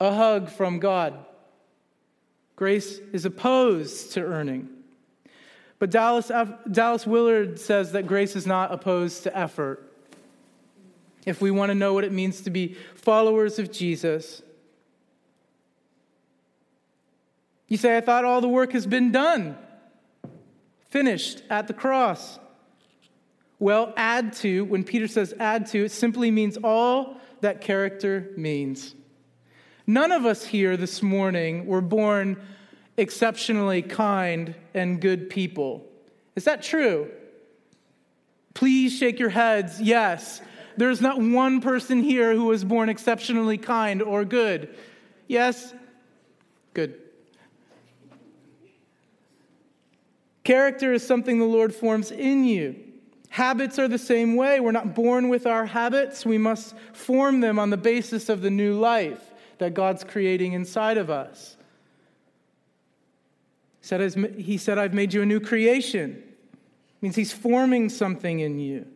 a 0.00 0.14
hug 0.14 0.48
from 0.48 0.78
God. 0.78 1.14
Grace 2.56 2.98
is 3.12 3.26
opposed 3.26 4.12
to 4.12 4.22
earning. 4.22 4.70
But 5.78 5.90
Dallas, 5.90 6.32
Dallas 6.70 7.06
Willard 7.06 7.60
says 7.60 7.92
that 7.92 8.06
grace 8.06 8.34
is 8.34 8.46
not 8.46 8.72
opposed 8.72 9.24
to 9.24 9.36
effort. 9.36 9.92
If 11.26 11.42
we 11.42 11.50
want 11.50 11.68
to 11.68 11.74
know 11.74 11.92
what 11.92 12.04
it 12.04 12.12
means 12.12 12.40
to 12.42 12.50
be 12.50 12.74
followers 12.94 13.58
of 13.58 13.70
Jesus, 13.70 14.40
you 17.68 17.76
say, 17.76 17.98
I 17.98 18.00
thought 18.00 18.24
all 18.24 18.40
the 18.40 18.48
work 18.48 18.72
has 18.72 18.86
been 18.86 19.12
done, 19.12 19.58
finished 20.88 21.42
at 21.50 21.66
the 21.66 21.74
cross. 21.74 22.38
Well, 23.58 23.94
add 23.96 24.34
to, 24.34 24.64
when 24.64 24.84
Peter 24.84 25.08
says 25.08 25.34
add 25.38 25.66
to, 25.68 25.84
it 25.84 25.92
simply 25.92 26.30
means 26.30 26.58
all 26.62 27.16
that 27.40 27.60
character 27.60 28.32
means. 28.36 28.94
None 29.86 30.12
of 30.12 30.26
us 30.26 30.44
here 30.44 30.76
this 30.76 31.02
morning 31.02 31.66
were 31.66 31.80
born 31.80 32.42
exceptionally 32.96 33.82
kind 33.82 34.54
and 34.74 35.00
good 35.00 35.30
people. 35.30 35.86
Is 36.34 36.44
that 36.44 36.62
true? 36.62 37.10
Please 38.54 38.96
shake 38.96 39.18
your 39.18 39.28
heads. 39.28 39.80
Yes. 39.80 40.40
There's 40.76 41.00
not 41.00 41.18
one 41.18 41.60
person 41.60 42.02
here 42.02 42.34
who 42.34 42.46
was 42.46 42.64
born 42.64 42.88
exceptionally 42.88 43.58
kind 43.58 44.02
or 44.02 44.24
good. 44.24 44.74
Yes? 45.28 45.72
Good. 46.74 47.00
Character 50.44 50.92
is 50.92 51.06
something 51.06 51.38
the 51.38 51.44
Lord 51.44 51.74
forms 51.74 52.10
in 52.10 52.44
you. 52.44 52.85
Habits 53.30 53.78
are 53.78 53.88
the 53.88 53.98
same 53.98 54.36
way. 54.36 54.60
We're 54.60 54.72
not 54.72 54.94
born 54.94 55.28
with 55.28 55.46
our 55.46 55.66
habits. 55.66 56.24
We 56.24 56.38
must 56.38 56.74
form 56.92 57.40
them 57.40 57.58
on 57.58 57.70
the 57.70 57.76
basis 57.76 58.28
of 58.28 58.40
the 58.40 58.50
new 58.50 58.78
life 58.78 59.32
that 59.58 59.74
God's 59.74 60.04
creating 60.04 60.52
inside 60.52 60.98
of 60.98 61.10
us. 61.10 61.56
He 63.80 64.58
said, 64.58 64.78
I've 64.78 64.94
made 64.94 65.14
you 65.14 65.22
a 65.22 65.26
new 65.26 65.40
creation. 65.40 66.22
It 66.52 67.02
means 67.02 67.14
he's 67.14 67.32
forming 67.32 67.88
something 67.88 68.40
in 68.40 68.58
you. 68.58 68.86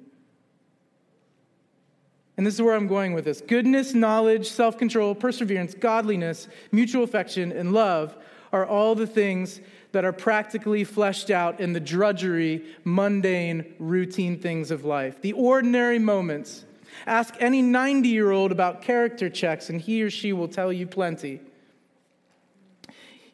And 2.36 2.46
this 2.46 2.54
is 2.54 2.62
where 2.62 2.74
I'm 2.74 2.86
going 2.86 3.12
with 3.12 3.26
this. 3.26 3.42
Goodness, 3.42 3.92
knowledge, 3.92 4.48
self 4.48 4.78
control, 4.78 5.14
perseverance, 5.14 5.74
godliness, 5.74 6.48
mutual 6.72 7.04
affection, 7.04 7.52
and 7.52 7.72
love 7.72 8.16
are 8.52 8.66
all 8.66 8.94
the 8.94 9.06
things 9.06 9.60
that 9.92 10.04
are 10.04 10.12
practically 10.12 10.84
fleshed 10.84 11.30
out 11.30 11.60
in 11.60 11.72
the 11.72 11.80
drudgery, 11.80 12.64
mundane, 12.84 13.74
routine 13.78 14.38
things 14.38 14.70
of 14.70 14.84
life. 14.84 15.20
The 15.20 15.32
ordinary 15.32 15.98
moments. 15.98 16.64
Ask 17.06 17.34
any 17.40 17.62
90 17.62 18.08
year 18.08 18.30
old 18.30 18.52
about 18.52 18.82
character 18.82 19.30
checks, 19.30 19.70
and 19.70 19.80
he 19.80 20.02
or 20.02 20.10
she 20.10 20.32
will 20.32 20.48
tell 20.48 20.72
you 20.72 20.86
plenty. 20.86 21.40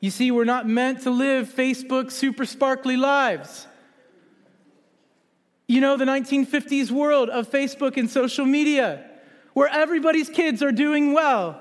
You 0.00 0.10
see, 0.10 0.30
we're 0.30 0.44
not 0.44 0.68
meant 0.68 1.02
to 1.02 1.10
live 1.10 1.48
Facebook 1.48 2.10
super 2.10 2.44
sparkly 2.44 2.96
lives. 2.96 3.66
You 5.66 5.80
know, 5.80 5.96
the 5.96 6.04
1950s 6.04 6.90
world 6.90 7.28
of 7.28 7.50
Facebook 7.50 7.96
and 7.96 8.08
social 8.08 8.46
media, 8.46 9.04
where 9.52 9.68
everybody's 9.68 10.28
kids 10.28 10.62
are 10.62 10.70
doing 10.70 11.12
well 11.12 11.60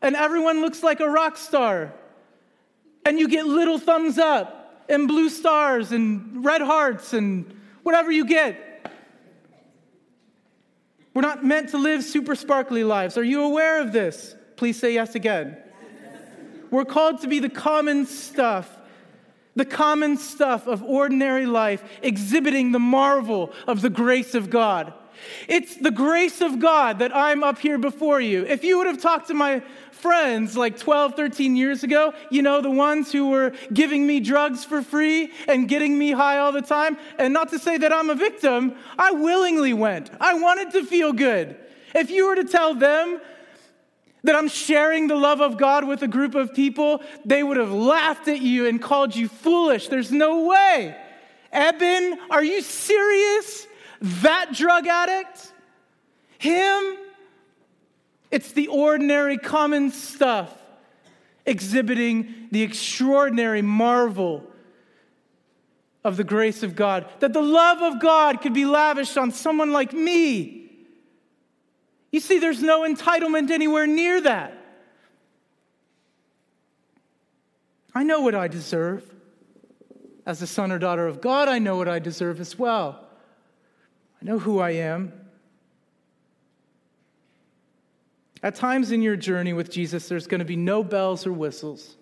and 0.00 0.14
everyone 0.16 0.60
looks 0.60 0.82
like 0.82 1.00
a 1.00 1.08
rock 1.08 1.36
star, 1.36 1.92
and 3.08 3.18
you 3.18 3.26
get 3.26 3.46
little 3.46 3.78
thumbs 3.78 4.18
up 4.18 4.84
and 4.86 5.08
blue 5.08 5.30
stars 5.30 5.92
and 5.92 6.44
red 6.44 6.60
hearts 6.60 7.14
and 7.14 7.58
whatever 7.82 8.12
you 8.12 8.26
get. 8.26 8.92
We're 11.14 11.22
not 11.22 11.42
meant 11.42 11.70
to 11.70 11.78
live 11.78 12.04
super 12.04 12.34
sparkly 12.34 12.84
lives. 12.84 13.16
Are 13.16 13.24
you 13.24 13.44
aware 13.44 13.80
of 13.80 13.92
this? 13.92 14.36
Please 14.56 14.78
say 14.78 14.92
yes 14.92 15.14
again. 15.14 15.56
We're 16.70 16.84
called 16.84 17.22
to 17.22 17.28
be 17.28 17.38
the 17.38 17.48
common 17.48 18.04
stuff, 18.04 18.70
the 19.56 19.64
common 19.64 20.18
stuff 20.18 20.66
of 20.66 20.82
ordinary 20.82 21.46
life, 21.46 21.82
exhibiting 22.02 22.72
the 22.72 22.78
marvel 22.78 23.54
of 23.66 23.80
the 23.80 23.88
grace 23.88 24.34
of 24.34 24.50
God. 24.50 24.92
It's 25.48 25.76
the 25.76 25.90
grace 25.90 26.40
of 26.40 26.58
God 26.58 26.98
that 27.00 27.14
I'm 27.14 27.42
up 27.44 27.58
here 27.58 27.78
before 27.78 28.20
you. 28.20 28.44
If 28.44 28.64
you 28.64 28.78
would 28.78 28.86
have 28.86 29.00
talked 29.00 29.28
to 29.28 29.34
my 29.34 29.62
friends 29.90 30.56
like 30.56 30.78
12, 30.78 31.14
13 31.14 31.56
years 31.56 31.82
ago, 31.82 32.12
you 32.30 32.42
know, 32.42 32.60
the 32.60 32.70
ones 32.70 33.10
who 33.12 33.30
were 33.30 33.52
giving 33.72 34.06
me 34.06 34.20
drugs 34.20 34.64
for 34.64 34.82
free 34.82 35.30
and 35.46 35.68
getting 35.68 35.98
me 35.98 36.12
high 36.12 36.38
all 36.38 36.52
the 36.52 36.62
time, 36.62 36.96
and 37.18 37.32
not 37.34 37.50
to 37.50 37.58
say 37.58 37.78
that 37.78 37.92
I'm 37.92 38.10
a 38.10 38.14
victim, 38.14 38.76
I 38.98 39.12
willingly 39.12 39.74
went. 39.74 40.10
I 40.20 40.34
wanted 40.34 40.72
to 40.72 40.84
feel 40.84 41.12
good. 41.12 41.56
If 41.94 42.10
you 42.10 42.26
were 42.26 42.36
to 42.36 42.44
tell 42.44 42.74
them 42.74 43.20
that 44.24 44.34
I'm 44.34 44.48
sharing 44.48 45.06
the 45.06 45.16
love 45.16 45.40
of 45.40 45.58
God 45.58 45.86
with 45.86 46.02
a 46.02 46.08
group 46.08 46.34
of 46.34 46.52
people, 46.52 47.02
they 47.24 47.42
would 47.42 47.56
have 47.56 47.72
laughed 47.72 48.28
at 48.28 48.40
you 48.40 48.66
and 48.66 48.82
called 48.82 49.14
you 49.14 49.28
foolish. 49.28 49.88
There's 49.88 50.12
no 50.12 50.46
way. 50.46 50.96
Eben, 51.52 52.18
are 52.28 52.44
you 52.44 52.60
serious? 52.60 53.67
That 54.00 54.52
drug 54.52 54.86
addict? 54.86 55.52
Him? 56.38 56.96
It's 58.30 58.52
the 58.52 58.68
ordinary, 58.68 59.38
common 59.38 59.90
stuff 59.90 60.54
exhibiting 61.46 62.48
the 62.50 62.62
extraordinary 62.62 63.62
marvel 63.62 64.44
of 66.04 66.16
the 66.16 66.24
grace 66.24 66.62
of 66.62 66.76
God. 66.76 67.06
That 67.20 67.32
the 67.32 67.42
love 67.42 67.80
of 67.82 68.00
God 68.00 68.42
could 68.42 68.54
be 68.54 68.66
lavished 68.66 69.16
on 69.16 69.32
someone 69.32 69.72
like 69.72 69.92
me 69.92 70.58
you 72.10 72.20
see, 72.20 72.38
there's 72.38 72.62
no 72.62 72.82
entitlement 72.82 73.50
anywhere 73.50 73.86
near 73.86 74.20
that. 74.22 74.54
I 77.94 78.02
know 78.02 78.20
what 78.20 78.34
I 78.34 78.48
deserve. 78.48 79.04
As 80.24 80.42
a 80.42 80.46
son 80.46 80.72
or 80.72 80.78
daughter 80.78 81.06
of 81.06 81.20
God, 81.20 81.48
I 81.48 81.58
know 81.58 81.76
what 81.76 81.88
I 81.88 81.98
deserve 81.98 82.40
as 82.40 82.58
well. 82.58 83.07
I 84.20 84.24
know 84.24 84.38
who 84.38 84.58
I 84.58 84.70
am. 84.70 85.12
At 88.42 88.54
times 88.54 88.92
in 88.92 89.02
your 89.02 89.16
journey 89.16 89.52
with 89.52 89.70
Jesus, 89.70 90.08
there's 90.08 90.26
going 90.26 90.38
to 90.38 90.44
be 90.44 90.56
no 90.56 90.84
bells 90.84 91.26
or 91.26 91.32
whistles. 91.32 91.96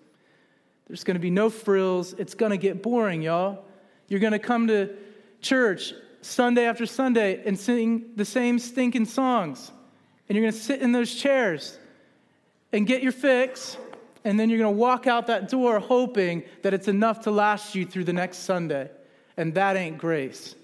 There's 0.87 1.03
going 1.03 1.15
to 1.15 1.21
be 1.21 1.31
no 1.31 1.49
frills. 1.49 2.13
It's 2.13 2.35
going 2.35 2.51
to 2.51 2.57
get 2.57 2.83
boring, 2.83 3.21
y'all. 3.21 3.65
You're 4.07 4.19
going 4.19 4.33
to 4.33 4.39
come 4.39 4.67
to 4.67 4.95
church 5.41 5.93
Sunday 6.21 6.65
after 6.65 6.85
Sunday 6.85 7.43
and 7.45 7.57
sing 7.57 8.11
the 8.15 8.25
same 8.25 8.59
stinking 8.59 9.05
songs 9.05 9.71
and 10.27 10.35
you're 10.35 10.43
going 10.43 10.53
to 10.53 10.59
sit 10.59 10.81
in 10.81 10.91
those 10.91 11.13
chairs 11.13 11.77
and 12.73 12.85
get 12.85 13.01
your 13.01 13.13
fix, 13.13 13.77
and 14.25 14.39
then 14.39 14.49
you're 14.49 14.59
going 14.59 14.73
to 14.73 14.79
walk 14.79 15.07
out 15.07 15.27
that 15.27 15.49
door 15.49 15.79
hoping 15.79 16.43
that 16.63 16.73
it's 16.73 16.89
enough 16.89 17.21
to 17.21 17.31
last 17.31 17.75
you 17.75 17.85
through 17.85 18.03
the 18.03 18.13
next 18.13 18.39
Sunday. 18.39 18.89
And 19.37 19.53
that 19.53 19.77
ain't 19.77 19.97
grace. 19.97 20.55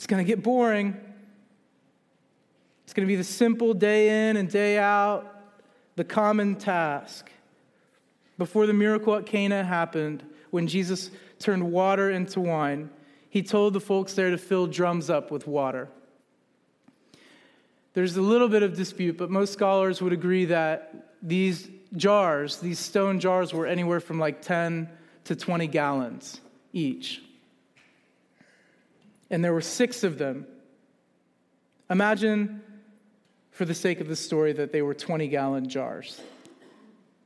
It's 0.00 0.06
going 0.06 0.24
to 0.24 0.26
get 0.26 0.42
boring. 0.42 0.96
It's 2.84 2.94
going 2.94 3.06
to 3.06 3.12
be 3.12 3.16
the 3.16 3.22
simple 3.22 3.74
day 3.74 4.30
in 4.30 4.38
and 4.38 4.48
day 4.48 4.78
out, 4.78 5.26
the 5.96 6.04
common 6.04 6.56
task. 6.56 7.30
Before 8.38 8.66
the 8.66 8.72
miracle 8.72 9.14
at 9.14 9.26
Cana 9.26 9.62
happened, 9.62 10.24
when 10.48 10.66
Jesus 10.68 11.10
turned 11.38 11.70
water 11.70 12.10
into 12.10 12.40
wine, 12.40 12.88
he 13.28 13.42
told 13.42 13.74
the 13.74 13.80
folks 13.80 14.14
there 14.14 14.30
to 14.30 14.38
fill 14.38 14.66
drums 14.66 15.10
up 15.10 15.30
with 15.30 15.46
water. 15.46 15.90
There's 17.92 18.16
a 18.16 18.22
little 18.22 18.48
bit 18.48 18.62
of 18.62 18.74
dispute, 18.74 19.18
but 19.18 19.28
most 19.28 19.52
scholars 19.52 20.00
would 20.00 20.14
agree 20.14 20.46
that 20.46 21.10
these 21.22 21.68
jars, 21.94 22.56
these 22.56 22.78
stone 22.78 23.20
jars, 23.20 23.52
were 23.52 23.66
anywhere 23.66 24.00
from 24.00 24.18
like 24.18 24.40
10 24.40 24.88
to 25.24 25.36
20 25.36 25.66
gallons 25.66 26.40
each. 26.72 27.20
And 29.30 29.44
there 29.44 29.52
were 29.52 29.60
six 29.60 30.02
of 30.02 30.18
them. 30.18 30.46
Imagine, 31.88 32.62
for 33.50 33.64
the 33.64 33.74
sake 33.74 34.00
of 34.00 34.08
the 34.08 34.16
story, 34.16 34.52
that 34.52 34.72
they 34.72 34.82
were 34.82 34.94
20 34.94 35.28
gallon 35.28 35.68
jars, 35.68 36.20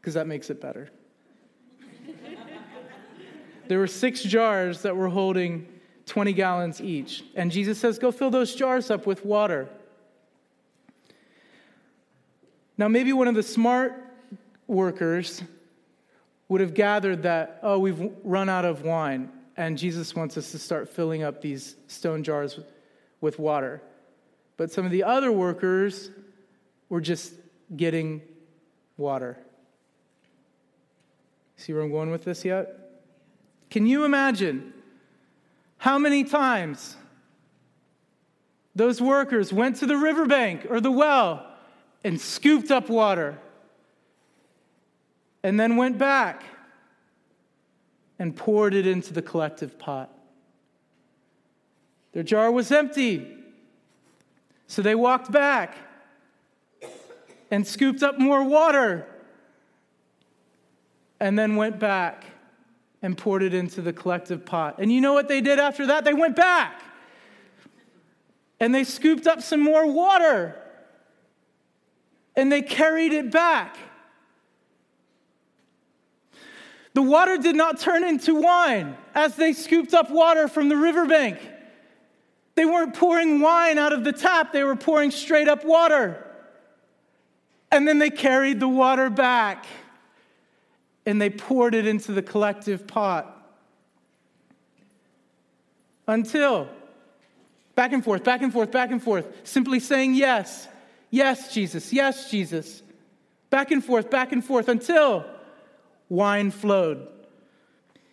because 0.01 0.15
that 0.15 0.27
makes 0.27 0.51
it 0.51 0.61
better. 0.61 0.91
there 3.69 3.79
were 3.79 3.87
six 3.87 4.23
jars 4.23 4.83
that 4.83 4.97
were 4.97 5.09
holding 5.09 5.67
20 6.07 6.33
gallons 6.33 6.81
each. 6.81 7.25
And 7.35 7.51
Jesus 7.51 7.79
says, 7.79 7.99
Go 7.99 8.11
fill 8.11 8.31
those 8.31 8.55
jars 8.55 8.91
up 8.91 9.07
with 9.07 9.25
water. 9.25 9.69
Now, 12.77 12.89
maybe 12.89 13.13
one 13.13 13.29
of 13.29 13.35
the 13.35 13.43
smart 13.43 13.95
workers 14.67 15.43
would 16.49 16.61
have 16.61 16.75
gathered 16.75 17.23
that, 17.23 17.61
oh, 17.63 17.79
we've 17.79 18.11
run 18.25 18.49
out 18.49 18.65
of 18.65 18.83
wine, 18.83 19.31
and 19.57 19.79
Jesus 19.79 20.15
wants 20.15 20.37
us 20.37 20.51
to 20.53 20.59
start 20.59 20.89
filling 20.89 21.23
up 21.23 21.41
these 21.41 21.77
stone 21.87 22.23
jars 22.23 22.59
with 23.21 23.39
water. 23.39 23.83
But 24.57 24.73
some 24.73 24.85
of 24.85 24.91
the 24.91 25.05
other 25.05 25.31
workers 25.33 26.11
were 26.89 27.01
just 27.01 27.35
getting 27.75 28.23
water. 28.97 29.39
See 31.57 31.73
where 31.73 31.83
I'm 31.83 31.91
going 31.91 32.11
with 32.11 32.25
this 32.25 32.45
yet? 32.45 33.03
Can 33.71 33.87
you 33.87 34.05
imagine 34.05 34.73
how 35.79 35.99
many 35.99 36.25
times 36.25 36.97
those 38.75 39.01
workers 39.01 39.53
went 39.53 39.77
to 39.77 39.87
the 39.87 39.97
riverbank 39.97 40.67
or 40.69 40.81
the 40.81 40.91
well 40.91 41.47
and 42.03 42.21
scooped 42.21 42.71
up 42.71 42.89
water 42.89 43.39
and 45.43 45.59
then 45.59 45.77
went 45.77 45.99
back 45.99 46.43
and 48.19 48.35
poured 48.37 48.75
it 48.75 48.87
into 48.87 49.13
the 49.13 49.23
collective 49.23 49.79
pot? 49.79 50.11
Their 52.13 52.23
jar 52.23 52.51
was 52.51 52.71
empty. 52.71 53.37
So 54.67 54.83
they 54.83 54.95
walked 54.95 55.31
back 55.31 55.77
and 57.51 57.67
scooped 57.67 58.03
up 58.03 58.19
more 58.19 58.43
water 58.45 59.07
and 61.21 61.39
then 61.39 61.57
went 61.57 61.79
back 61.79 62.25
and 63.03 63.19
poured 63.19 63.43
it 63.43 63.53
into 63.53 63.83
the 63.83 63.93
collective 63.93 64.47
pot. 64.47 64.77
And 64.79 64.93
you 64.93 65.01
know 65.01 65.13
what 65.13 65.29
they 65.29 65.41
did 65.41 65.59
after 65.59 65.87
that? 65.87 66.05
They 66.05 66.15
went 66.15 66.37
back 66.37 66.83
and 68.61 68.75
they 68.75 68.85
scooped 68.85 69.27
up 69.27 69.43
some 69.43 69.61
more 69.61 69.87
water 69.87 70.57
and 72.37 72.51
they 72.51 72.63
carried 72.63 73.13
it 73.13 73.31
back. 73.31 73.77
The 76.95 77.03
water 77.03 77.37
did 77.37 77.57
not 77.57 77.81
turn 77.81 78.05
into 78.05 78.37
wine 78.37 78.97
as 79.15 79.35
they 79.35 79.53
scooped 79.53 79.95
up 79.95 80.11
water 80.11 80.47
from 80.47 80.69
the 80.69 80.77
riverbank. 80.77 81.39
They 82.55 82.65
weren't 82.65 82.95
pouring 82.95 83.41
wine 83.41 83.79
out 83.79 83.93
of 83.93 84.05
the 84.05 84.13
tap, 84.13 84.53
they 84.53 84.63
were 84.63 84.77
pouring 84.77 85.11
straight 85.11 85.49
up 85.49 85.65
water. 85.65 86.25
And 87.73 87.87
then 87.87 87.99
they 87.99 88.11
carried 88.11 88.61
the 88.61 88.69
water 88.69 89.11
back 89.11 89.67
and 91.05 91.21
they 91.21 91.31
poured 91.31 91.75
it 91.75 91.87
into 91.87 92.13
the 92.13 92.23
collective 92.23 92.87
pot. 92.87 93.31
Until, 96.07 96.69
back 97.75 97.93
and 97.93 98.05
forth, 98.05 98.23
back 98.23 98.43
and 98.43 98.53
forth, 98.53 98.71
back 98.71 98.93
and 98.93 99.03
forth, 99.03 99.27
simply 99.43 99.81
saying 99.81 100.15
yes, 100.15 100.69
yes, 101.11 101.53
Jesus, 101.53 101.93
yes, 101.93 102.31
Jesus. 102.31 102.83
Back 103.51 103.73
and 103.73 103.85
forth, 103.85 104.11
back 104.11 104.31
and 104.31 104.45
forth 104.45 104.69
until 104.69 105.25
wine 106.15 106.51
flowed. 106.51 107.09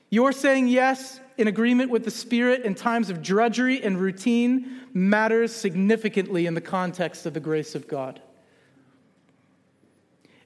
You're 0.10 0.34
saying 0.34 0.68
yes 0.68 1.20
in 1.38 1.48
agreement 1.48 1.90
with 1.90 2.04
the 2.04 2.12
Spirit 2.12 2.64
in 2.64 2.76
times 2.76 3.10
of 3.10 3.22
drudgery 3.22 3.82
and 3.82 4.00
routine 4.00 4.82
matters 4.94 5.54
significantly 5.54 6.46
in 6.46 6.54
the 6.54 6.62
context 6.62 7.26
of 7.26 7.34
the 7.34 7.40
grace 7.40 7.76
of 7.76 7.88
God. 7.88 8.22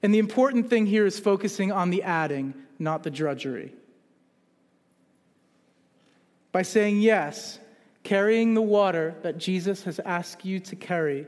And 0.03 0.13
the 0.13 0.19
important 0.19 0.69
thing 0.69 0.85
here 0.85 1.05
is 1.05 1.19
focusing 1.19 1.71
on 1.71 1.89
the 1.89 2.03
adding, 2.03 2.53
not 2.77 3.01
the 3.01 3.09
drudgery. 3.09 3.73
By 6.51 6.61
saying 6.61 7.01
yes, 7.01 7.59
carrying 8.03 8.53
the 8.53 8.61
water 8.61 9.15
that 9.23 9.39
Jesus 9.39 9.83
has 9.83 9.99
asked 9.99 10.45
you 10.45 10.59
to 10.59 10.75
carry 10.75 11.25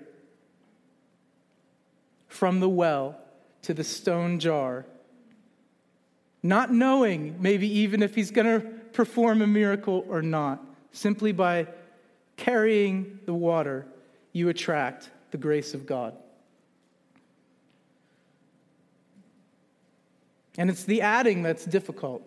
from 2.28 2.60
the 2.60 2.70
well 2.70 3.18
to 3.64 3.74
the 3.74 3.84
stone 3.84 4.40
jar, 4.40 4.86
not 6.48 6.72
knowing 6.72 7.36
maybe 7.40 7.68
even 7.80 8.02
if 8.02 8.16
he's 8.16 8.32
going 8.32 8.62
to 8.62 8.66
perform 8.94 9.42
a 9.42 9.48
miracle 9.48 10.06
or 10.08 10.22
not, 10.22 10.64
simply 10.92 11.32
by 11.32 11.68
carrying 12.38 13.20
the 13.26 13.34
water, 13.34 13.86
you 14.32 14.50
attract 14.50 15.10
the 15.32 15.38
grace 15.38 15.74
of 15.74 15.86
God. 15.86 16.16
And 20.58 20.70
it's 20.70 20.86
the 20.86 21.02
adding 21.02 21.44
that's 21.44 21.66
difficult. 21.66 22.24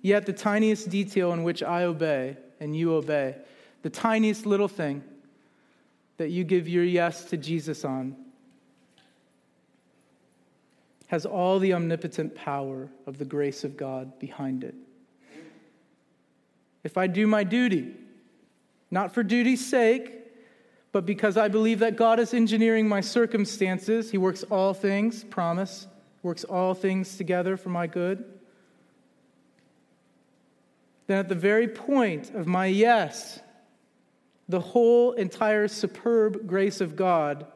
Yet, 0.00 0.26
the 0.26 0.32
tiniest 0.32 0.88
detail 0.88 1.32
in 1.32 1.42
which 1.42 1.62
I 1.62 1.84
obey 1.84 2.36
and 2.60 2.74
you 2.74 2.94
obey, 2.94 3.36
the 3.82 3.90
tiniest 3.90 4.46
little 4.46 4.68
thing 4.68 5.02
that 6.16 6.30
you 6.30 6.44
give 6.44 6.68
your 6.68 6.84
yes 6.84 7.24
to 7.26 7.36
Jesus 7.36 7.84
on, 7.84 8.16
has 11.08 11.24
all 11.24 11.58
the 11.58 11.72
omnipotent 11.72 12.34
power 12.34 12.88
of 13.06 13.18
the 13.18 13.24
grace 13.24 13.64
of 13.64 13.76
God 13.76 14.18
behind 14.18 14.62
it. 14.62 14.74
If 16.84 16.96
I 16.96 17.06
do 17.06 17.26
my 17.26 17.44
duty, 17.44 17.94
not 18.90 19.12
for 19.12 19.22
duty's 19.22 19.66
sake, 19.66 20.14
but 20.92 21.06
because 21.06 21.36
I 21.36 21.48
believe 21.48 21.80
that 21.80 21.96
God 21.96 22.20
is 22.20 22.32
engineering 22.32 22.88
my 22.88 23.00
circumstances, 23.00 24.10
He 24.10 24.18
works 24.18 24.42
all 24.44 24.74
things, 24.74 25.24
promise, 25.24 25.86
works 26.22 26.44
all 26.44 26.74
things 26.74 27.16
together 27.16 27.56
for 27.56 27.70
my 27.70 27.86
good. 27.86 28.24
Then 31.06 31.18
at 31.18 31.28
the 31.28 31.34
very 31.34 31.68
point 31.68 32.34
of 32.34 32.46
my 32.46 32.66
yes, 32.66 33.40
the 34.46 34.60
whole 34.60 35.12
entire 35.12 35.68
superb 35.68 36.46
grace 36.46 36.82
of 36.82 36.96
God 36.96 37.46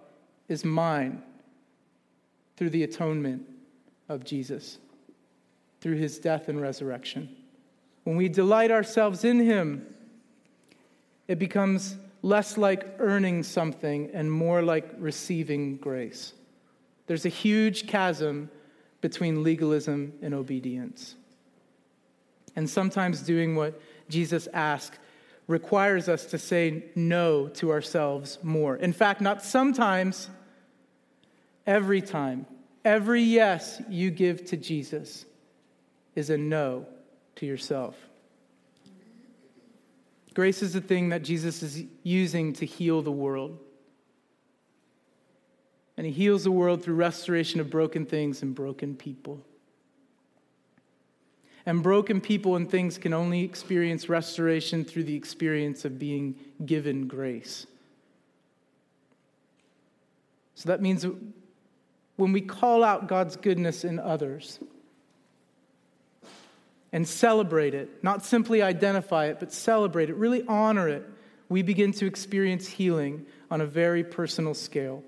is 0.49 0.65
mine 0.65 1.23
through 2.63 2.71
the 2.71 2.85
atonement 2.85 3.43
of 4.09 4.23
Jesus, 4.23 4.79
through 5.81 5.97
his 5.97 6.21
death 6.21 6.49
and 6.49 6.61
resurrection. 6.61 7.29
When 8.05 8.15
we 8.15 8.29
delight 8.29 8.71
ourselves 8.71 9.25
in 9.25 9.41
him, 9.41 9.85
it 11.27 11.41
becomes 11.41 11.97
less 12.23 12.57
like 12.57 12.87
earning 13.01 13.43
something 13.43 14.11
and 14.15 14.31
more 14.31 14.63
like 14.63 14.89
receiving 14.99 15.77
grace. 15.77 16.35
There's 17.09 17.27
a 17.27 17.31
huge 17.31 17.89
chasm 17.89 18.49
between 19.01 19.43
legalism 19.43 20.13
and 20.23 20.33
obedience. 20.33 21.17
And 22.55 22.71
sometimes 22.71 23.23
doing 23.23 23.57
what 23.57 23.81
Jesus 24.09 24.47
asked 24.53 25.01
requires 25.49 26.09
us 26.09 26.27
to 26.27 26.39
say 26.39 26.85
no 26.95 27.49
to 27.55 27.73
ourselves 27.73 28.39
more. 28.41 28.77
In 28.77 28.93
fact, 28.93 29.21
not 29.21 29.43
sometimes, 29.43 30.31
every 31.67 32.01
time. 32.01 32.47
Every 32.85 33.23
yes 33.23 33.81
you 33.89 34.11
give 34.11 34.45
to 34.47 34.57
Jesus 34.57 35.25
is 36.15 36.31
a 36.31 36.37
no 36.37 36.87
to 37.37 37.47
yourself. 37.47 37.97
Grace 40.35 40.63
is 40.63 40.73
the 40.73 40.81
thing 40.81 41.11
that 41.11 41.23
Jesus 41.23 41.63
is 41.63 41.85
using 42.03 42.53
to 42.55 42.67
heal 42.67 43.03
the 43.03 43.13
world. 43.13 43.59
And 45.97 46.07
he 46.07 46.13
heals 46.13 46.45
the 46.45 46.51
world 46.51 46.83
through 46.83 46.95
restoration 46.95 47.61
of 47.61 47.71
broken 47.71 48.07
things 48.07 48.43
and 48.43 48.55
broken 48.55 48.97
people. 48.97 49.41
And 51.65 51.83
broken 51.83 52.21
people 52.21 52.57
and 52.57 52.69
things 52.69 52.99
can 52.99 53.13
only 53.13 53.45
experience 53.45 54.09
restoration 54.09 54.85
through 54.85 55.05
the 55.05 55.15
experience 55.15 55.85
of 55.85 55.99
being 55.99 56.35
given 56.65 57.07
grace. 57.07 57.67
So 60.55 60.69
that 60.71 60.81
means 60.81 61.07
when 62.17 62.33
we 62.33 62.41
call 62.41 62.85
out 62.85 63.09
God's 63.09 63.37
goodness 63.37 63.85
in 63.85 63.99
others, 63.99 64.59
and 66.93 67.09
celebrate 67.09 67.75
it, 67.75 68.05
not 68.05 68.25
simply 68.25 68.61
identify 68.61 69.27
it, 69.27 69.41
but 69.41 69.53
celebrate 69.53 70.11
it, 70.11 70.17
really 70.17 70.45
honor 70.47 70.89
it, 70.89 71.09
we 71.49 71.63
begin 71.63 71.93
to 71.93 72.07
experience 72.07 72.69
healing 72.69 73.27
on 73.51 73.61
a 73.61 73.67
very 73.67 74.05
personal 74.05 74.55
scale. 74.55 75.03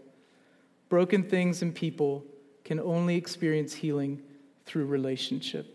Broken 0.88 1.22
things 1.22 1.62
and 1.62 1.74
people 1.74 2.24
can 2.64 2.80
only 2.80 3.16
experience 3.16 3.74
healing 3.74 4.22
through 4.64 4.86
relationship. 4.86 5.66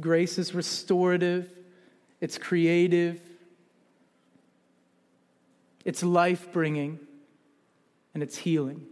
Grace 0.00 0.38
is 0.38 0.54
restorative, 0.54 1.50
it's 2.20 2.36
creative, 2.36 3.20
it's 5.84 6.02
life 6.02 6.52
bringing, 6.52 6.98
and 8.12 8.22
it's 8.22 8.36
healing. 8.36 8.86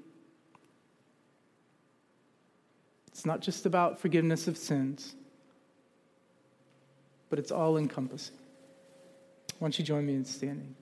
It's 3.19 3.27
not 3.27 3.41
just 3.41 3.66
about 3.66 3.99
forgiveness 3.99 4.47
of 4.47 4.57
sins 4.57 5.16
but 7.29 7.41
it's 7.41 7.51
all 7.51 7.77
encompassing. 7.77 8.37
Why 9.59 9.66
don't 9.66 9.77
you 9.77 9.85
join 9.85 10.07
me 10.07 10.14
in 10.14 10.25
standing? 10.25 10.77